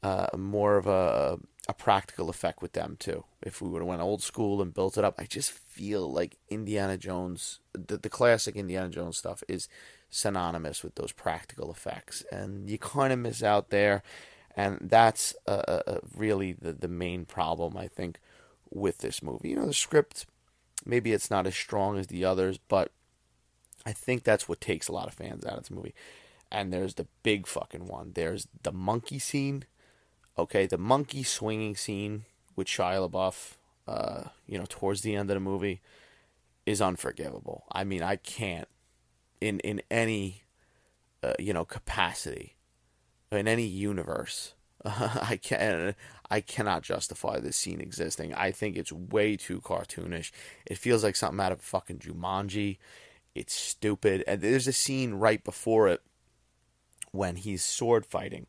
uh, 0.02 0.28
more 0.36 0.76
of 0.76 0.86
a 0.86 1.38
a 1.68 1.74
practical 1.74 2.30
effect 2.30 2.62
with 2.62 2.72
them 2.72 2.96
too. 2.98 3.24
If 3.42 3.60
we 3.60 3.68
would 3.68 3.82
have 3.82 3.88
went 3.88 4.00
old 4.00 4.22
school 4.22 4.62
and 4.62 4.72
built 4.72 4.96
it 4.96 5.04
up, 5.04 5.14
I 5.18 5.24
just 5.24 5.50
feel 5.50 6.10
like 6.10 6.38
Indiana 6.48 6.96
Jones, 6.96 7.60
the, 7.74 7.98
the 7.98 8.08
classic 8.08 8.56
Indiana 8.56 8.88
Jones 8.88 9.18
stuff, 9.18 9.42
is 9.48 9.68
synonymous 10.08 10.82
with 10.82 10.94
those 10.94 11.12
practical 11.12 11.70
effects, 11.70 12.24
and 12.32 12.70
you 12.70 12.78
kind 12.78 13.12
of 13.12 13.18
miss 13.18 13.42
out 13.42 13.68
there, 13.68 14.02
and 14.56 14.78
that's 14.80 15.34
uh, 15.46 15.80
uh, 15.86 15.98
really 16.16 16.54
the 16.54 16.72
the 16.72 16.88
main 16.88 17.26
problem 17.26 17.76
I 17.76 17.86
think 17.86 18.18
with 18.70 18.98
this 18.98 19.22
movie. 19.22 19.50
You 19.50 19.56
know, 19.56 19.66
the 19.66 19.74
script, 19.74 20.26
maybe 20.84 21.12
it's 21.12 21.30
not 21.30 21.46
as 21.46 21.54
strong 21.54 21.98
as 21.98 22.08
the 22.08 22.24
others, 22.24 22.58
but 22.68 22.92
I 23.86 23.92
think 23.92 24.24
that's 24.24 24.48
what 24.48 24.60
takes 24.60 24.88
a 24.88 24.92
lot 24.92 25.08
of 25.08 25.14
fans 25.14 25.44
out 25.44 25.54
of 25.54 25.62
this 25.64 25.70
movie. 25.70 25.94
And 26.50 26.72
there's 26.72 26.94
the 26.94 27.06
big 27.22 27.46
fucking 27.46 27.86
one. 27.86 28.12
There's 28.14 28.48
the 28.62 28.72
monkey 28.72 29.18
scene 29.18 29.64
Okay, 30.38 30.66
the 30.66 30.78
monkey 30.78 31.24
swinging 31.24 31.74
scene 31.74 32.24
with 32.54 32.68
Shia 32.68 33.10
LaBeouf, 33.10 33.54
uh, 33.88 34.28
you 34.46 34.56
know, 34.56 34.66
towards 34.68 35.00
the 35.00 35.16
end 35.16 35.30
of 35.30 35.34
the 35.34 35.40
movie, 35.40 35.80
is 36.64 36.80
unforgivable. 36.80 37.64
I 37.72 37.82
mean, 37.82 38.04
I 38.04 38.16
can't, 38.16 38.68
in 39.40 39.58
in 39.60 39.82
any, 39.90 40.44
uh, 41.24 41.32
you 41.40 41.52
know, 41.52 41.64
capacity, 41.64 42.54
in 43.32 43.48
any 43.48 43.64
universe, 43.64 44.54
I 44.84 45.38
can 45.42 45.94
I 46.30 46.40
cannot 46.40 46.82
justify 46.82 47.40
this 47.40 47.56
scene 47.56 47.80
existing. 47.80 48.34
I 48.34 48.52
think 48.52 48.76
it's 48.76 48.92
way 48.92 49.36
too 49.36 49.60
cartoonish. 49.60 50.30
It 50.66 50.78
feels 50.78 51.02
like 51.02 51.16
something 51.16 51.40
out 51.40 51.52
of 51.52 51.60
fucking 51.60 51.98
Jumanji. 51.98 52.78
It's 53.34 53.54
stupid. 53.54 54.24
And 54.26 54.40
there's 54.40 54.66
a 54.66 54.72
scene 54.72 55.14
right 55.14 55.42
before 55.42 55.88
it 55.88 56.02
when 57.12 57.36
he's 57.36 57.64
sword 57.64 58.04
fighting 58.04 58.46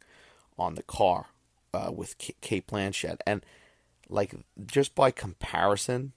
on 0.57 0.75
the 0.75 0.83
car 0.83 1.27
uh, 1.73 1.91
with 1.95 2.17
K- 2.17 2.35
Cate 2.41 2.67
Blanchett, 2.67 3.19
and 3.25 3.45
like 4.09 4.35
just 4.65 4.95
by 4.95 5.11
comparison, 5.11 6.13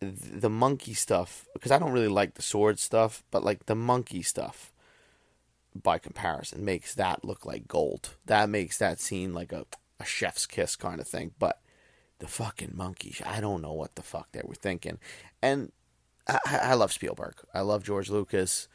the 0.00 0.50
monkey 0.50 0.94
stuff 0.94 1.46
because 1.54 1.70
I 1.70 1.78
don't 1.78 1.92
really 1.92 2.08
like 2.08 2.34
the 2.34 2.42
sword 2.42 2.78
stuff, 2.78 3.22
but 3.30 3.44
like 3.44 3.66
the 3.66 3.74
monkey 3.76 4.22
stuff 4.22 4.72
by 5.74 5.98
comparison 5.98 6.64
makes 6.64 6.94
that 6.94 7.24
look 7.24 7.46
like 7.46 7.68
gold. 7.68 8.16
That 8.26 8.48
makes 8.48 8.78
that 8.78 9.00
scene 9.00 9.32
like 9.32 9.52
a, 9.52 9.66
a 9.98 10.04
chef's 10.04 10.46
kiss 10.46 10.76
kind 10.76 11.00
of 11.00 11.08
thing. 11.08 11.32
But 11.38 11.60
the 12.18 12.28
fucking 12.28 12.72
monkeys, 12.74 13.22
I 13.24 13.40
don't 13.40 13.62
know 13.62 13.72
what 13.72 13.94
the 13.94 14.02
fuck 14.02 14.32
they 14.32 14.42
were 14.44 14.54
thinking. 14.54 14.98
And 15.42 15.72
I, 16.28 16.38
I 16.46 16.74
love 16.74 16.92
Spielberg. 16.92 17.34
I 17.54 17.60
love 17.60 17.84
George 17.84 18.10
Lucas. 18.10 18.68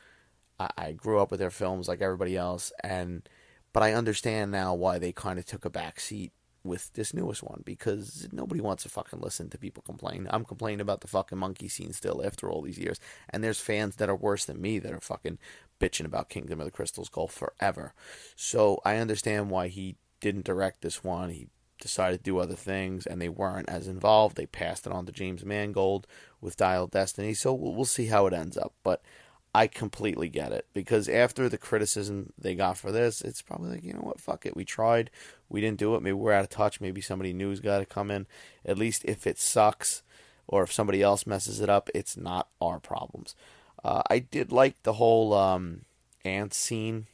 I, 0.60 0.70
I 0.78 0.92
grew 0.92 1.20
up 1.20 1.32
with 1.32 1.40
their 1.40 1.52
films 1.52 1.88
like 1.88 2.02
everybody 2.02 2.36
else, 2.36 2.72
and 2.84 3.28
but 3.74 3.84
I 3.84 3.94
understand 3.94 4.52
now 4.52 4.74
why 4.74 5.00
they 5.00 5.12
kind 5.12 5.38
of 5.38 5.46
took 5.46 5.66
a 5.66 5.70
back 5.70 6.00
seat 6.00 6.32
with 6.64 6.92
this 6.94 7.14
newest 7.14 7.44
one 7.44 7.62
because 7.64 8.28
nobody 8.32 8.60
wants 8.60 8.84
to 8.84 8.90
fucking 8.90 9.20
listen 9.20 9.50
to 9.50 9.58
people 9.58 9.84
complain. 9.84 10.28
I'm 10.32 10.44
complaining 10.44 10.82
about 10.82 11.02
the 11.02 11.08
fucking 11.08 11.38
monkey 11.38 11.68
scene 11.68 11.94
still 11.94 12.26
after 12.26 12.50
all 12.50 12.62
these 12.62 12.80
years, 12.80 13.00
and 13.30 13.44
there's 13.44 13.60
fans 13.60 13.98
that 13.98 14.10
are 14.10 14.16
worse 14.16 14.46
than 14.46 14.62
me 14.62 14.80
that 14.80 14.92
are 14.92 15.00
fucking 15.00 15.38
bitching 15.86 16.06
about 16.06 16.30
Kingdom 16.30 16.60
of 16.60 16.66
the 16.66 16.72
Crystal 16.72 17.06
Skull 17.06 17.28
forever. 17.28 17.94
So 18.36 18.82
I 18.84 18.98
understand 18.98 19.50
why 19.50 19.68
he 19.68 19.98
didn't 20.20 20.46
direct 20.46 20.82
this 20.82 21.04
one. 21.04 21.30
He 21.30 21.48
decided 21.80 22.18
to 22.18 22.24
do 22.24 22.40
other 22.40 22.56
things, 22.56 23.06
and 23.06 23.22
they 23.22 23.30
weren't 23.30 23.70
as 23.70 23.88
involved. 23.88 24.38
They 24.38 24.46
passed 24.46 24.88
it 24.88 24.94
on 24.94 25.06
to 25.06 25.12
James 25.12 25.46
Mangold 25.46 26.08
with 26.42 26.58
Dial 26.58 26.88
Destiny. 26.88 27.34
So 27.34 27.54
we'll 27.54 27.86
see 27.86 28.08
how 28.08 28.26
it 28.28 28.34
ends 28.34 28.58
up, 28.58 28.74
but. 28.84 29.02
I 29.58 29.68
completely 29.68 30.28
get 30.28 30.52
it 30.52 30.68
because 30.74 31.08
after 31.08 31.48
the 31.48 31.58
criticism 31.58 32.34
they 32.38 32.56
got 32.56 32.78
for 32.78 32.92
this, 32.92 33.22
it's 33.22 33.42
probably 33.42 33.70
like, 33.70 33.86
you 33.86 33.94
know 33.94 34.02
what, 34.02 34.20
fuck 34.20 34.46
it. 34.46 34.54
We 34.54 34.66
tried, 34.66 35.10
we 35.48 35.62
didn't 35.62 35.80
do 35.80 35.96
it. 35.96 36.02
Maybe 36.02 36.12
we're 36.12 36.34
out 36.34 36.44
of 36.44 36.50
touch. 36.50 36.82
Maybe 36.82 37.00
somebody 37.00 37.32
new's 37.32 37.62
got 37.62 37.80
to 37.80 37.86
come 37.86 38.12
in. 38.12 38.28
At 38.66 38.78
least 38.78 39.06
if 39.06 39.26
it 39.26 39.40
sucks 39.40 40.04
or 40.46 40.64
if 40.64 40.74
somebody 40.74 41.02
else 41.02 41.26
messes 41.26 41.62
it 41.62 41.70
up, 41.70 41.90
it's 41.96 42.18
not 42.18 42.50
our 42.60 42.82
problems. 42.82 43.34
Uh, 43.86 44.02
I 44.10 44.18
did 44.18 44.52
like 44.52 44.82
the 44.82 44.94
whole 44.94 45.32
um, 45.36 45.82
ant 46.26 46.56
scene. 46.56 47.06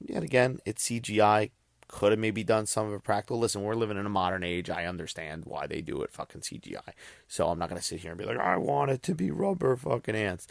Yet 0.00 0.24
again, 0.24 0.58
it's 0.66 0.88
CGI. 0.88 1.50
Could 1.86 2.10
have 2.10 2.18
maybe 2.18 2.42
done 2.42 2.66
some 2.66 2.88
of 2.88 2.94
it 2.94 3.04
practical. 3.04 3.38
Listen, 3.38 3.62
we're 3.62 3.76
living 3.76 3.96
in 3.96 4.06
a 4.06 4.10
modern 4.10 4.42
age. 4.42 4.68
I 4.68 4.86
understand 4.86 5.44
why 5.44 5.68
they 5.68 5.80
do 5.80 6.02
it 6.02 6.12
fucking 6.12 6.40
CGI. 6.40 6.94
So 7.28 7.48
I'm 7.48 7.60
not 7.60 7.68
gonna 7.68 7.80
sit 7.80 8.00
here 8.00 8.10
and 8.10 8.18
be 8.18 8.24
like, 8.24 8.38
I 8.38 8.56
want 8.56 8.90
it 8.90 9.04
to 9.04 9.14
be 9.14 9.30
rubber 9.30 9.76
fucking 9.76 10.16
ants. 10.16 10.48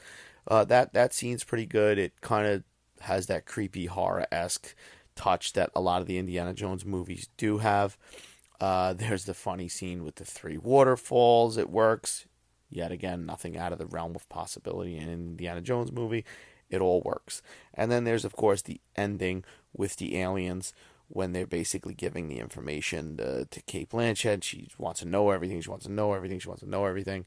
Uh, 0.48 0.64
that 0.64 0.94
that 0.94 1.14
scene's 1.14 1.44
pretty 1.44 1.66
good. 1.66 1.98
It 1.98 2.22
kind 2.22 2.48
of 2.48 2.64
has 3.02 3.28
that 3.28 3.46
creepy 3.46 3.88
horror 3.88 4.28
esque 4.32 4.74
touch 5.16 5.52
that 5.54 5.72
a 5.76 5.82
lot 5.82 6.00
of 6.00 6.08
the 6.08 6.18
Indiana 6.18 6.54
Jones 6.54 6.86
movies 6.86 7.28
do 7.36 7.58
have. 7.58 7.98
Uh, 8.62 8.94
there's 8.94 9.26
the 9.26 9.34
funny 9.34 9.68
scene 9.68 10.06
with 10.06 10.16
the 10.16 10.26
three 10.26 10.58
waterfalls. 10.58 11.58
It 11.58 11.70
works. 11.70 12.26
Yet 12.70 12.92
again, 12.92 13.26
nothing 13.26 13.58
out 13.58 13.74
of 13.74 13.80
the 13.80 13.86
realm 13.86 14.16
of 14.16 14.30
possibility 14.30 14.98
in 14.98 15.04
an 15.04 15.14
Indiana 15.14 15.62
Jones 15.62 15.92
movie. 15.92 16.26
It 16.70 16.82
all 16.82 17.02
works. 17.02 17.42
And 17.74 17.92
then 17.92 18.04
there's, 18.04 18.26
of 18.26 18.36
course, 18.36 18.62
the 18.62 18.80
ending 18.96 19.44
with 19.76 19.96
the 19.96 20.18
aliens 20.18 20.74
when 21.08 21.34
they're 21.34 21.48
basically 21.48 21.96
giving 21.96 22.28
the 22.28 22.38
information 22.38 23.18
to, 23.18 23.46
to 23.46 23.62
Cate 23.64 23.90
Blanchett. 23.90 24.44
She 24.44 24.70
wants 24.78 25.00
to 25.00 25.08
know 25.08 25.32
everything. 25.32 25.60
She 25.62 25.70
wants 25.70 25.86
to 25.86 25.92
know 25.92 26.14
everything. 26.14 26.38
She 26.38 26.48
wants 26.48 26.62
to 26.62 26.70
know 26.70 26.86
everything 26.86 27.26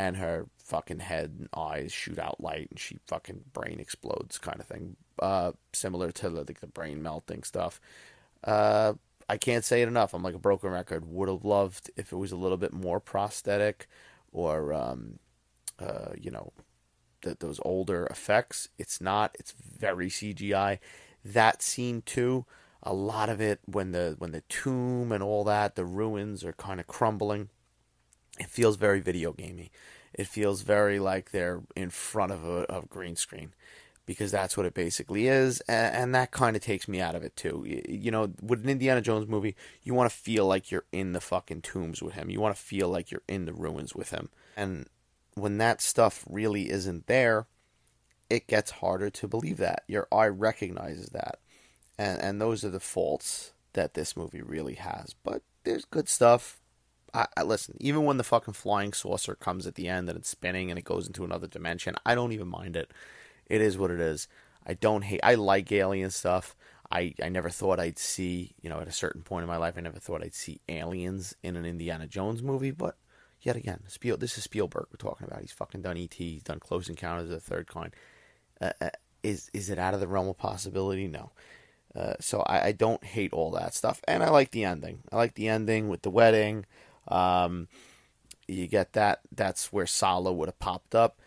and 0.00 0.16
her 0.16 0.46
fucking 0.56 1.00
head 1.00 1.34
and 1.38 1.48
eyes 1.54 1.92
shoot 1.92 2.18
out 2.18 2.40
light 2.40 2.68
and 2.70 2.78
she 2.80 2.96
fucking 3.06 3.44
brain 3.52 3.78
explodes 3.78 4.38
kind 4.38 4.58
of 4.58 4.66
thing 4.66 4.96
uh, 5.18 5.52
similar 5.74 6.10
to 6.10 6.30
the, 6.30 6.38
like 6.38 6.60
the 6.60 6.66
brain 6.66 7.02
melting 7.02 7.42
stuff 7.42 7.80
uh, 8.44 8.94
i 9.28 9.36
can't 9.36 9.64
say 9.64 9.82
it 9.82 9.88
enough 9.88 10.14
i'm 10.14 10.22
like 10.22 10.34
a 10.34 10.38
broken 10.38 10.70
record 10.70 11.04
would 11.04 11.28
have 11.28 11.44
loved 11.44 11.90
if 11.98 12.12
it 12.12 12.16
was 12.16 12.32
a 12.32 12.36
little 12.36 12.56
bit 12.56 12.72
more 12.72 12.98
prosthetic 12.98 13.86
or 14.32 14.72
um, 14.72 15.18
uh, 15.78 16.12
you 16.16 16.30
know 16.30 16.52
those 17.22 17.60
older 17.66 18.06
effects 18.06 18.70
it's 18.78 18.98
not 18.98 19.36
it's 19.38 19.52
very 19.52 20.08
cgi 20.08 20.78
that 21.22 21.60
scene 21.60 22.00
too 22.06 22.46
a 22.82 22.94
lot 22.94 23.28
of 23.28 23.42
it 23.42 23.60
when 23.66 23.92
the 23.92 24.14
when 24.18 24.32
the 24.32 24.40
tomb 24.48 25.12
and 25.12 25.22
all 25.22 25.44
that 25.44 25.74
the 25.74 25.84
ruins 25.84 26.42
are 26.42 26.54
kind 26.54 26.80
of 26.80 26.86
crumbling 26.86 27.50
it 28.40 28.48
feels 28.48 28.76
very 28.76 29.00
video 29.00 29.32
gamey. 29.32 29.70
It 30.14 30.26
feels 30.26 30.62
very 30.62 30.98
like 30.98 31.30
they're 31.30 31.62
in 31.76 31.90
front 31.90 32.32
of 32.32 32.44
a, 32.44 32.64
a 32.68 32.82
green 32.88 33.14
screen 33.14 33.52
because 34.10 34.32
that's 34.32 34.56
what 34.56 34.66
it 34.66 34.74
basically 34.74 35.28
is, 35.28 35.60
and, 35.68 35.94
and 35.94 36.14
that 36.16 36.32
kind 36.32 36.56
of 36.56 36.62
takes 36.62 36.88
me 36.88 37.00
out 37.00 37.14
of 37.14 37.22
it 37.22 37.36
too. 37.36 37.62
You, 37.64 37.80
you, 37.88 38.10
know, 38.10 38.32
with 38.42 38.64
an 38.64 38.68
Indiana 38.68 39.00
Jones 39.00 39.28
movie, 39.28 39.54
you 39.84 39.94
want 39.94 40.10
to 40.10 40.16
feel 40.16 40.46
like 40.46 40.72
you're 40.72 40.86
in 40.90 41.12
the 41.12 41.20
fucking 41.20 41.62
tombs 41.62 42.02
with 42.02 42.14
him. 42.14 42.28
You 42.28 42.40
want 42.40 42.56
to 42.56 42.60
feel 42.60 42.88
like 42.88 43.12
you're 43.12 43.22
in 43.28 43.44
the 43.44 43.52
ruins 43.52 43.94
with 43.94 44.10
him, 44.10 44.28
and 44.56 44.88
when 45.34 45.58
that 45.58 45.80
stuff 45.80 46.24
really 46.28 46.70
isn't 46.70 47.06
there, 47.06 47.46
it 48.28 48.48
gets 48.48 48.72
harder 48.72 49.10
to 49.10 49.28
believe 49.28 49.58
that. 49.58 49.84
Your 49.86 50.08
eye 50.10 50.26
recognizes 50.26 51.10
that, 51.10 51.38
and 51.96 52.20
and 52.20 52.40
those 52.40 52.64
are 52.64 52.70
the 52.70 52.80
faults 52.80 53.52
that 53.74 53.94
this 53.94 54.16
movie 54.16 54.42
really 54.42 54.74
has. 54.74 55.14
But 55.22 55.42
there's 55.62 55.84
good 55.84 56.08
stuff. 56.08 56.58
I, 57.14 57.28
I, 57.36 57.42
listen, 57.44 57.76
even 57.78 58.02
when 58.02 58.16
the 58.16 58.24
fucking 58.24 58.54
flying 58.54 58.92
saucer 58.92 59.36
comes 59.36 59.68
at 59.68 59.76
the 59.76 59.86
end 59.86 60.08
and 60.08 60.18
it's 60.18 60.28
spinning 60.28 60.68
and 60.68 60.80
it 60.80 60.84
goes 60.84 61.06
into 61.06 61.22
another 61.22 61.46
dimension, 61.46 61.94
I 62.04 62.16
don't 62.16 62.32
even 62.32 62.48
mind 62.48 62.74
it. 62.74 62.90
It 63.50 63.60
is 63.60 63.76
what 63.76 63.90
it 63.90 64.00
is. 64.00 64.28
I 64.66 64.74
don't 64.74 65.02
hate. 65.02 65.20
I 65.22 65.34
like 65.34 65.70
alien 65.72 66.10
stuff. 66.10 66.54
I, 66.92 67.14
I 67.22 67.28
never 67.28 67.50
thought 67.50 67.78
I'd 67.78 67.98
see, 67.98 68.54
you 68.60 68.68
know, 68.68 68.80
at 68.80 68.88
a 68.88 68.92
certain 68.92 69.22
point 69.22 69.42
in 69.42 69.48
my 69.48 69.56
life, 69.56 69.74
I 69.76 69.80
never 69.80 69.98
thought 69.98 70.22
I'd 70.22 70.34
see 70.34 70.60
aliens 70.68 71.34
in 71.42 71.56
an 71.56 71.64
Indiana 71.64 72.06
Jones 72.06 72.42
movie. 72.42 72.72
But 72.72 72.96
yet 73.40 73.56
again, 73.56 73.82
Spiel, 73.86 74.16
this 74.16 74.36
is 74.36 74.44
Spielberg 74.44 74.86
we're 74.90 74.96
talking 74.96 75.26
about. 75.26 75.40
He's 75.40 75.52
fucking 75.52 75.82
done 75.82 75.96
E.T. 75.96 76.32
He's 76.32 76.42
done 76.42 76.58
Close 76.58 76.88
Encounters 76.88 77.30
of 77.30 77.30
the 77.30 77.40
Third 77.40 77.66
Kind. 77.68 77.94
Uh, 78.60 78.72
uh, 78.80 78.90
is 79.22 79.50
is 79.52 79.70
it 79.70 79.78
out 79.78 79.94
of 79.94 80.00
the 80.00 80.08
realm 80.08 80.28
of 80.28 80.38
possibility? 80.38 81.06
No. 81.06 81.30
Uh, 81.94 82.14
so 82.20 82.40
I, 82.42 82.66
I 82.66 82.72
don't 82.72 83.02
hate 83.04 83.32
all 83.32 83.50
that 83.52 83.74
stuff, 83.74 84.00
and 84.06 84.22
I 84.22 84.30
like 84.30 84.52
the 84.52 84.64
ending. 84.64 85.00
I 85.10 85.16
like 85.16 85.34
the 85.34 85.48
ending 85.48 85.88
with 85.88 86.02
the 86.02 86.10
wedding. 86.10 86.66
Um, 87.08 87.68
you 88.46 88.66
get 88.66 88.92
that. 88.92 89.20
That's 89.32 89.72
where 89.72 89.86
Sallah 89.86 90.32
would 90.32 90.48
have 90.48 90.58
popped 90.58 90.94
up, 90.94 91.20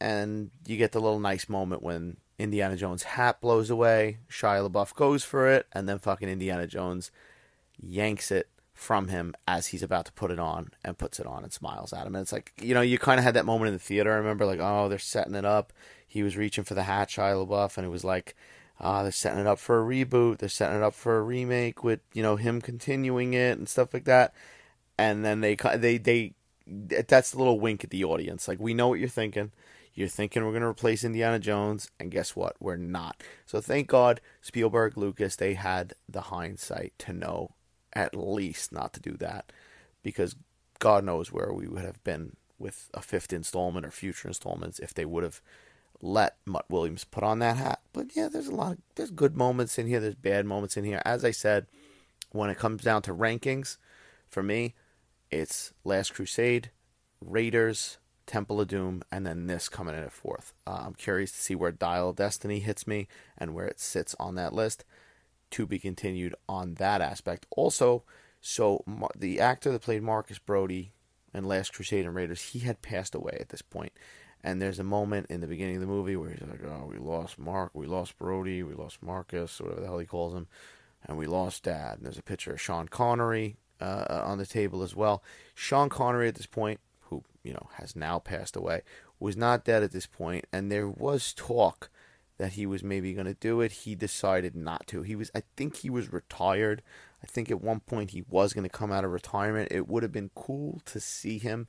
and 0.00 0.50
you 0.66 0.76
get 0.76 0.92
the 0.92 1.00
little 1.00 1.20
nice 1.20 1.48
moment 1.48 1.82
when 1.82 2.18
Indiana 2.38 2.76
Jones' 2.76 3.02
hat 3.02 3.40
blows 3.40 3.70
away. 3.70 4.18
Shia 4.30 4.68
LaBeouf 4.68 4.94
goes 4.94 5.24
for 5.24 5.48
it, 5.48 5.66
and 5.72 5.88
then 5.88 5.98
fucking 5.98 6.28
Indiana 6.28 6.66
Jones 6.66 7.10
yanks 7.80 8.30
it 8.30 8.48
from 8.74 9.08
him 9.08 9.34
as 9.46 9.68
he's 9.68 9.82
about 9.82 10.06
to 10.06 10.12
put 10.12 10.30
it 10.30 10.38
on 10.38 10.70
and 10.84 10.98
puts 10.98 11.18
it 11.18 11.26
on 11.26 11.42
and 11.42 11.52
smiles 11.52 11.92
at 11.92 12.06
him. 12.06 12.14
And 12.14 12.22
it's 12.22 12.32
like, 12.32 12.52
you 12.60 12.74
know, 12.74 12.80
you 12.80 12.98
kind 12.98 13.18
of 13.18 13.24
had 13.24 13.34
that 13.34 13.46
moment 13.46 13.68
in 13.68 13.74
the 13.74 13.80
theater. 13.80 14.12
I 14.12 14.16
remember, 14.16 14.46
like, 14.46 14.60
oh, 14.60 14.88
they're 14.88 14.98
setting 14.98 15.34
it 15.34 15.44
up. 15.44 15.72
He 16.06 16.22
was 16.22 16.36
reaching 16.36 16.64
for 16.64 16.74
the 16.74 16.84
hat, 16.84 17.08
Shia 17.08 17.46
LaBeouf, 17.46 17.76
and 17.76 17.86
it 17.86 17.90
was 17.90 18.04
like, 18.04 18.36
ah, 18.80 19.00
oh, 19.00 19.02
they're 19.02 19.12
setting 19.12 19.40
it 19.40 19.46
up 19.46 19.58
for 19.58 19.80
a 19.80 19.84
reboot. 19.84 20.38
They're 20.38 20.48
setting 20.48 20.78
it 20.78 20.82
up 20.82 20.94
for 20.94 21.18
a 21.18 21.22
remake 21.22 21.82
with, 21.82 22.00
you 22.12 22.22
know, 22.22 22.36
him 22.36 22.60
continuing 22.60 23.34
it 23.34 23.58
and 23.58 23.68
stuff 23.68 23.92
like 23.92 24.04
that 24.04 24.32
and 24.98 25.24
then 25.24 25.40
they 25.40 25.54
they 25.54 25.96
they 25.96 26.34
that's 26.66 27.32
a 27.32 27.38
little 27.38 27.58
wink 27.58 27.84
at 27.84 27.90
the 27.90 28.04
audience. 28.04 28.48
Like 28.48 28.60
we 28.60 28.74
know 28.74 28.88
what 28.88 28.98
you're 28.98 29.08
thinking. 29.08 29.52
You're 29.98 30.06
thinking 30.06 30.44
we're 30.44 30.52
going 30.52 30.62
to 30.62 30.68
replace 30.68 31.02
Indiana 31.02 31.40
Jones, 31.40 31.90
and 31.98 32.12
guess 32.12 32.36
what? 32.36 32.54
We're 32.60 32.76
not. 32.76 33.20
So 33.46 33.60
thank 33.60 33.88
God 33.88 34.20
Spielberg, 34.40 34.96
Lucas, 34.96 35.34
they 35.34 35.54
had 35.54 35.94
the 36.08 36.20
hindsight 36.20 36.92
to 36.98 37.12
know 37.12 37.56
at 37.92 38.14
least 38.14 38.70
not 38.70 38.92
to 38.92 39.00
do 39.00 39.16
that, 39.16 39.50
because 40.04 40.36
God 40.78 41.02
knows 41.02 41.32
where 41.32 41.52
we 41.52 41.66
would 41.66 41.82
have 41.82 42.04
been 42.04 42.36
with 42.60 42.88
a 42.94 43.02
fifth 43.02 43.32
installment 43.32 43.84
or 43.84 43.90
future 43.90 44.28
installments 44.28 44.78
if 44.78 44.94
they 44.94 45.04
would 45.04 45.24
have 45.24 45.40
let 46.00 46.36
Mutt 46.46 46.66
Williams 46.70 47.02
put 47.02 47.24
on 47.24 47.40
that 47.40 47.56
hat. 47.56 47.80
But 47.92 48.14
yeah, 48.14 48.28
there's 48.28 48.46
a 48.46 48.54
lot 48.54 48.74
of 48.74 48.78
there's 48.94 49.10
good 49.10 49.36
moments 49.36 49.80
in 49.80 49.88
here. 49.88 49.98
There's 49.98 50.14
bad 50.14 50.46
moments 50.46 50.76
in 50.76 50.84
here. 50.84 51.02
As 51.04 51.24
I 51.24 51.32
said, 51.32 51.66
when 52.30 52.50
it 52.50 52.58
comes 52.58 52.84
down 52.84 53.02
to 53.02 53.12
rankings, 53.12 53.78
for 54.28 54.44
me, 54.44 54.76
it's 55.32 55.72
Last 55.82 56.14
Crusade, 56.14 56.70
Raiders, 57.20 57.98
Temple 58.28 58.60
of 58.60 58.68
Doom, 58.68 59.02
and 59.10 59.26
then 59.26 59.48
this 59.48 59.68
coming 59.68 59.96
in 59.96 60.04
at 60.04 60.12
fourth. 60.12 60.52
Uh, 60.66 60.82
I'm 60.86 60.94
curious 60.94 61.32
to 61.32 61.40
see 61.40 61.56
where 61.56 61.72
Dial 61.72 62.12
Destiny 62.12 62.60
hits 62.60 62.86
me 62.86 63.08
and 63.36 63.54
where 63.54 63.66
it 63.66 63.80
sits 63.80 64.14
on 64.20 64.36
that 64.36 64.52
list. 64.52 64.84
To 65.52 65.66
be 65.66 65.78
continued 65.78 66.34
on 66.46 66.74
that 66.74 67.00
aspect. 67.00 67.46
Also, 67.50 68.04
so 68.42 68.84
the 69.16 69.40
actor 69.40 69.72
that 69.72 69.80
played 69.80 70.02
Marcus 70.02 70.38
Brody 70.38 70.92
in 71.32 71.44
Last 71.44 71.72
Crusade 71.72 72.04
and 72.04 72.14
Raiders, 72.14 72.50
he 72.50 72.58
had 72.58 72.82
passed 72.82 73.14
away 73.14 73.38
at 73.40 73.48
this 73.48 73.62
point. 73.62 73.94
And 74.44 74.60
there's 74.60 74.78
a 74.78 74.84
moment 74.84 75.28
in 75.30 75.40
the 75.40 75.46
beginning 75.46 75.76
of 75.76 75.80
the 75.80 75.86
movie 75.86 76.16
where 76.16 76.30
he's 76.30 76.42
like, 76.42 76.62
"Oh, 76.64 76.86
we 76.92 76.98
lost 76.98 77.38
Mark, 77.38 77.70
we 77.72 77.86
lost 77.86 78.18
Brody, 78.18 78.62
we 78.62 78.74
lost 78.74 79.02
Marcus, 79.02 79.58
whatever 79.58 79.80
the 79.80 79.86
hell 79.86 79.98
he 79.98 80.06
calls 80.06 80.34
him, 80.34 80.48
and 81.06 81.16
we 81.16 81.26
lost 81.26 81.62
Dad." 81.62 81.96
And 81.96 82.04
there's 82.04 82.18
a 82.18 82.22
picture 82.22 82.52
of 82.52 82.60
Sean 82.60 82.88
Connery 82.88 83.56
uh, 83.80 84.22
on 84.24 84.36
the 84.36 84.44
table 84.44 84.82
as 84.82 84.94
well. 84.94 85.22
Sean 85.54 85.88
Connery 85.88 86.28
at 86.28 86.34
this 86.34 86.46
point, 86.46 86.78
who 87.08 87.24
you 87.42 87.52
know 87.52 87.68
has 87.74 87.94
now 87.94 88.18
passed 88.18 88.56
away, 88.56 88.82
was 89.20 89.36
not 89.36 89.64
dead 89.64 89.82
at 89.82 89.92
this 89.92 90.06
point, 90.06 90.46
and 90.52 90.70
there 90.70 90.88
was 90.88 91.32
talk 91.32 91.90
that 92.38 92.52
he 92.52 92.66
was 92.66 92.82
maybe 92.82 93.12
going 93.12 93.26
to 93.26 93.34
do 93.34 93.60
it. 93.60 93.72
He 93.72 93.94
decided 93.94 94.54
not 94.54 94.86
to. 94.86 95.02
He 95.02 95.16
was, 95.16 95.30
I 95.34 95.42
think, 95.56 95.76
he 95.76 95.90
was 95.90 96.12
retired. 96.12 96.82
I 97.22 97.26
think 97.26 97.50
at 97.50 97.60
one 97.60 97.80
point 97.80 98.10
he 98.10 98.22
was 98.28 98.52
going 98.52 98.64
to 98.64 98.68
come 98.68 98.92
out 98.92 99.04
of 99.04 99.10
retirement. 99.10 99.72
It 99.72 99.88
would 99.88 100.04
have 100.04 100.12
been 100.12 100.30
cool 100.36 100.80
to 100.86 101.00
see 101.00 101.38
him 101.38 101.66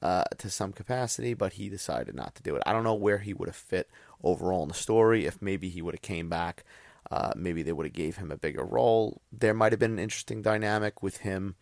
uh, 0.00 0.24
to 0.38 0.48
some 0.48 0.72
capacity, 0.72 1.34
but 1.34 1.54
he 1.54 1.68
decided 1.68 2.14
not 2.14 2.36
to 2.36 2.42
do 2.42 2.54
it. 2.54 2.62
I 2.64 2.72
don't 2.72 2.84
know 2.84 2.94
where 2.94 3.18
he 3.18 3.34
would 3.34 3.48
have 3.48 3.56
fit 3.56 3.90
overall 4.22 4.62
in 4.62 4.68
the 4.68 4.74
story. 4.74 5.26
If 5.26 5.42
maybe 5.42 5.68
he 5.68 5.82
would 5.82 5.94
have 5.94 6.02
came 6.02 6.28
back, 6.28 6.64
uh, 7.10 7.32
maybe 7.34 7.62
they 7.62 7.72
would 7.72 7.86
have 7.86 7.92
gave 7.92 8.16
him 8.16 8.30
a 8.30 8.38
bigger 8.38 8.64
role. 8.64 9.20
There 9.32 9.54
might 9.54 9.72
have 9.72 9.80
been 9.80 9.92
an 9.92 9.98
interesting 9.98 10.40
dynamic 10.40 11.02
with 11.02 11.18
him 11.18 11.56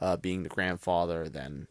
uh, 0.00 0.16
being 0.16 0.42
the 0.42 0.48
grandfather 0.48 1.28
then 1.28 1.68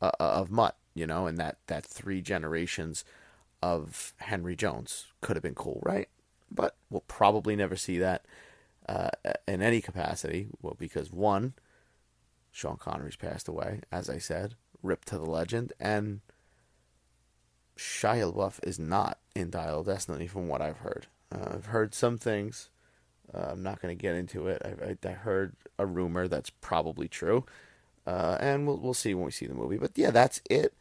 uh, 0.00 0.12
uh, 0.20 0.24
of 0.24 0.50
Mutt, 0.50 0.76
you 0.94 1.06
know, 1.06 1.26
and 1.26 1.38
that 1.38 1.58
that 1.66 1.84
three 1.84 2.20
generations 2.20 3.04
of 3.62 4.12
Henry 4.18 4.54
Jones 4.54 5.06
could 5.20 5.36
have 5.36 5.42
been 5.42 5.54
cool, 5.54 5.80
right? 5.84 6.08
But 6.50 6.76
we'll 6.90 7.02
probably 7.02 7.56
never 7.56 7.76
see 7.76 7.98
that 7.98 8.24
uh, 8.88 9.10
in 9.46 9.62
any 9.62 9.80
capacity. 9.80 10.48
Well, 10.62 10.76
because 10.78 11.12
one, 11.12 11.54
Sean 12.50 12.76
Connery's 12.76 13.16
passed 13.16 13.48
away, 13.48 13.80
as 13.92 14.08
I 14.08 14.18
said, 14.18 14.54
ripped 14.82 15.08
to 15.08 15.18
the 15.18 15.28
legend, 15.28 15.72
and 15.78 16.20
Shia 17.76 18.32
LaBeouf 18.32 18.58
is 18.64 18.78
not 18.78 19.18
in 19.34 19.50
Dial 19.50 19.84
Destiny, 19.84 20.26
from 20.26 20.48
what 20.48 20.60
I've 20.60 20.78
heard. 20.78 21.06
Uh, 21.32 21.54
I've 21.54 21.66
heard 21.66 21.94
some 21.94 22.18
things. 22.18 22.70
Uh, 23.32 23.48
I'm 23.50 23.62
not 23.62 23.80
going 23.80 23.96
to 23.96 24.00
get 24.00 24.14
into 24.14 24.48
it. 24.48 24.62
I, 24.64 25.08
I, 25.08 25.10
I, 25.10 25.12
heard 25.12 25.54
a 25.78 25.84
rumor 25.86 26.28
that's 26.28 26.50
probably 26.50 27.08
true, 27.08 27.44
uh, 28.08 28.38
and 28.40 28.66
we'll 28.66 28.78
we'll 28.78 28.94
see 28.94 29.12
when 29.12 29.26
we 29.26 29.30
see 29.30 29.46
the 29.46 29.54
movie. 29.54 29.76
But 29.76 29.92
yeah, 29.94 30.10
that's 30.10 30.40
it. 30.48 30.72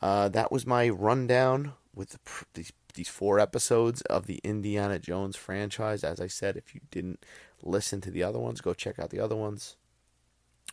Uh, 0.00 0.28
that 0.28 0.52
was 0.52 0.64
my 0.64 0.88
rundown 0.88 1.72
with 1.94 2.10
the, 2.10 2.18
these 2.54 2.72
these 2.94 3.08
four 3.08 3.40
episodes 3.40 4.02
of 4.02 4.26
the 4.26 4.40
Indiana 4.44 5.00
Jones 5.00 5.34
franchise. 5.34 6.04
As 6.04 6.20
I 6.20 6.28
said, 6.28 6.56
if 6.56 6.76
you 6.76 6.80
didn't 6.92 7.26
listen 7.60 8.00
to 8.02 8.10
the 8.12 8.22
other 8.22 8.38
ones, 8.38 8.60
go 8.60 8.72
check 8.72 9.00
out 9.00 9.10
the 9.10 9.18
other 9.18 9.34
ones. 9.34 9.74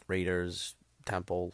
Raiders, 0.08 0.76
Temple, 1.04 1.54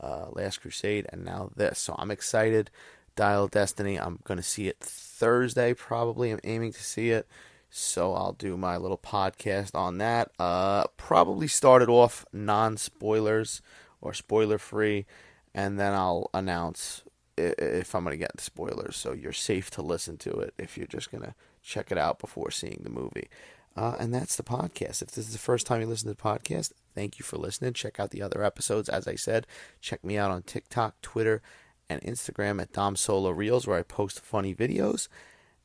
uh, 0.00 0.26
Last 0.30 0.62
Crusade, 0.62 1.06
and 1.12 1.22
now 1.22 1.50
this. 1.54 1.78
So 1.78 1.94
I'm 1.98 2.10
excited. 2.10 2.70
Dial 3.14 3.46
Destiny. 3.46 4.00
I'm 4.00 4.20
going 4.24 4.38
to 4.38 4.42
see 4.42 4.68
it 4.68 4.80
Thursday, 4.80 5.74
probably. 5.74 6.30
I'm 6.30 6.40
aiming 6.44 6.72
to 6.72 6.82
see 6.82 7.10
it. 7.10 7.28
So 7.68 8.14
I'll 8.14 8.32
do 8.32 8.56
my 8.56 8.78
little 8.78 8.98
podcast 8.98 9.74
on 9.74 9.98
that. 9.98 10.30
Uh, 10.38 10.84
probably 10.96 11.46
started 11.46 11.90
off 11.90 12.24
non 12.32 12.78
spoilers 12.78 13.60
or 14.02 14.12
spoiler 14.12 14.58
free, 14.58 15.06
and 15.54 15.78
then 15.80 15.94
I'll 15.94 16.28
announce 16.34 17.02
if 17.38 17.94
I'm 17.94 18.04
going 18.04 18.12
to 18.12 18.18
get 18.18 18.40
spoilers. 18.40 18.96
So 18.96 19.12
you're 19.12 19.32
safe 19.32 19.70
to 19.72 19.82
listen 19.82 20.18
to 20.18 20.30
it 20.32 20.54
if 20.58 20.76
you're 20.76 20.86
just 20.86 21.10
going 21.10 21.24
to 21.24 21.34
check 21.62 21.90
it 21.90 21.98
out 21.98 22.18
before 22.18 22.50
seeing 22.50 22.80
the 22.82 22.90
movie. 22.90 23.28
Uh, 23.74 23.96
and 23.98 24.12
that's 24.12 24.36
the 24.36 24.42
podcast. 24.42 25.00
If 25.00 25.12
this 25.12 25.26
is 25.26 25.32
the 25.32 25.38
first 25.38 25.66
time 25.66 25.80
you 25.80 25.86
listen 25.86 26.08
to 26.08 26.14
the 26.14 26.22
podcast, 26.22 26.72
thank 26.94 27.18
you 27.18 27.24
for 27.24 27.38
listening. 27.38 27.72
Check 27.72 27.98
out 27.98 28.10
the 28.10 28.22
other 28.22 28.44
episodes. 28.44 28.88
As 28.88 29.08
I 29.08 29.14
said, 29.14 29.46
check 29.80 30.04
me 30.04 30.18
out 30.18 30.30
on 30.30 30.42
TikTok, 30.42 31.00
Twitter, 31.00 31.40
and 31.88 32.02
Instagram 32.02 32.60
at 32.60 32.72
Dom 32.72 32.96
Solo 32.96 33.30
Reels, 33.30 33.66
where 33.66 33.78
I 33.78 33.82
post 33.82 34.20
funny 34.20 34.54
videos. 34.54 35.08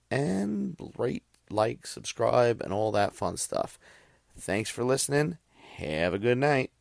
And 0.09 0.77
rate, 0.97 1.23
like, 1.49 1.85
subscribe, 1.85 2.61
and 2.61 2.71
all 2.71 2.93
that 2.93 3.13
fun 3.13 3.35
stuff. 3.35 3.77
Thanks 4.37 4.69
for 4.69 4.85
listening. 4.85 5.37
Have 5.77 6.13
a 6.13 6.19
good 6.19 6.37
night. 6.37 6.76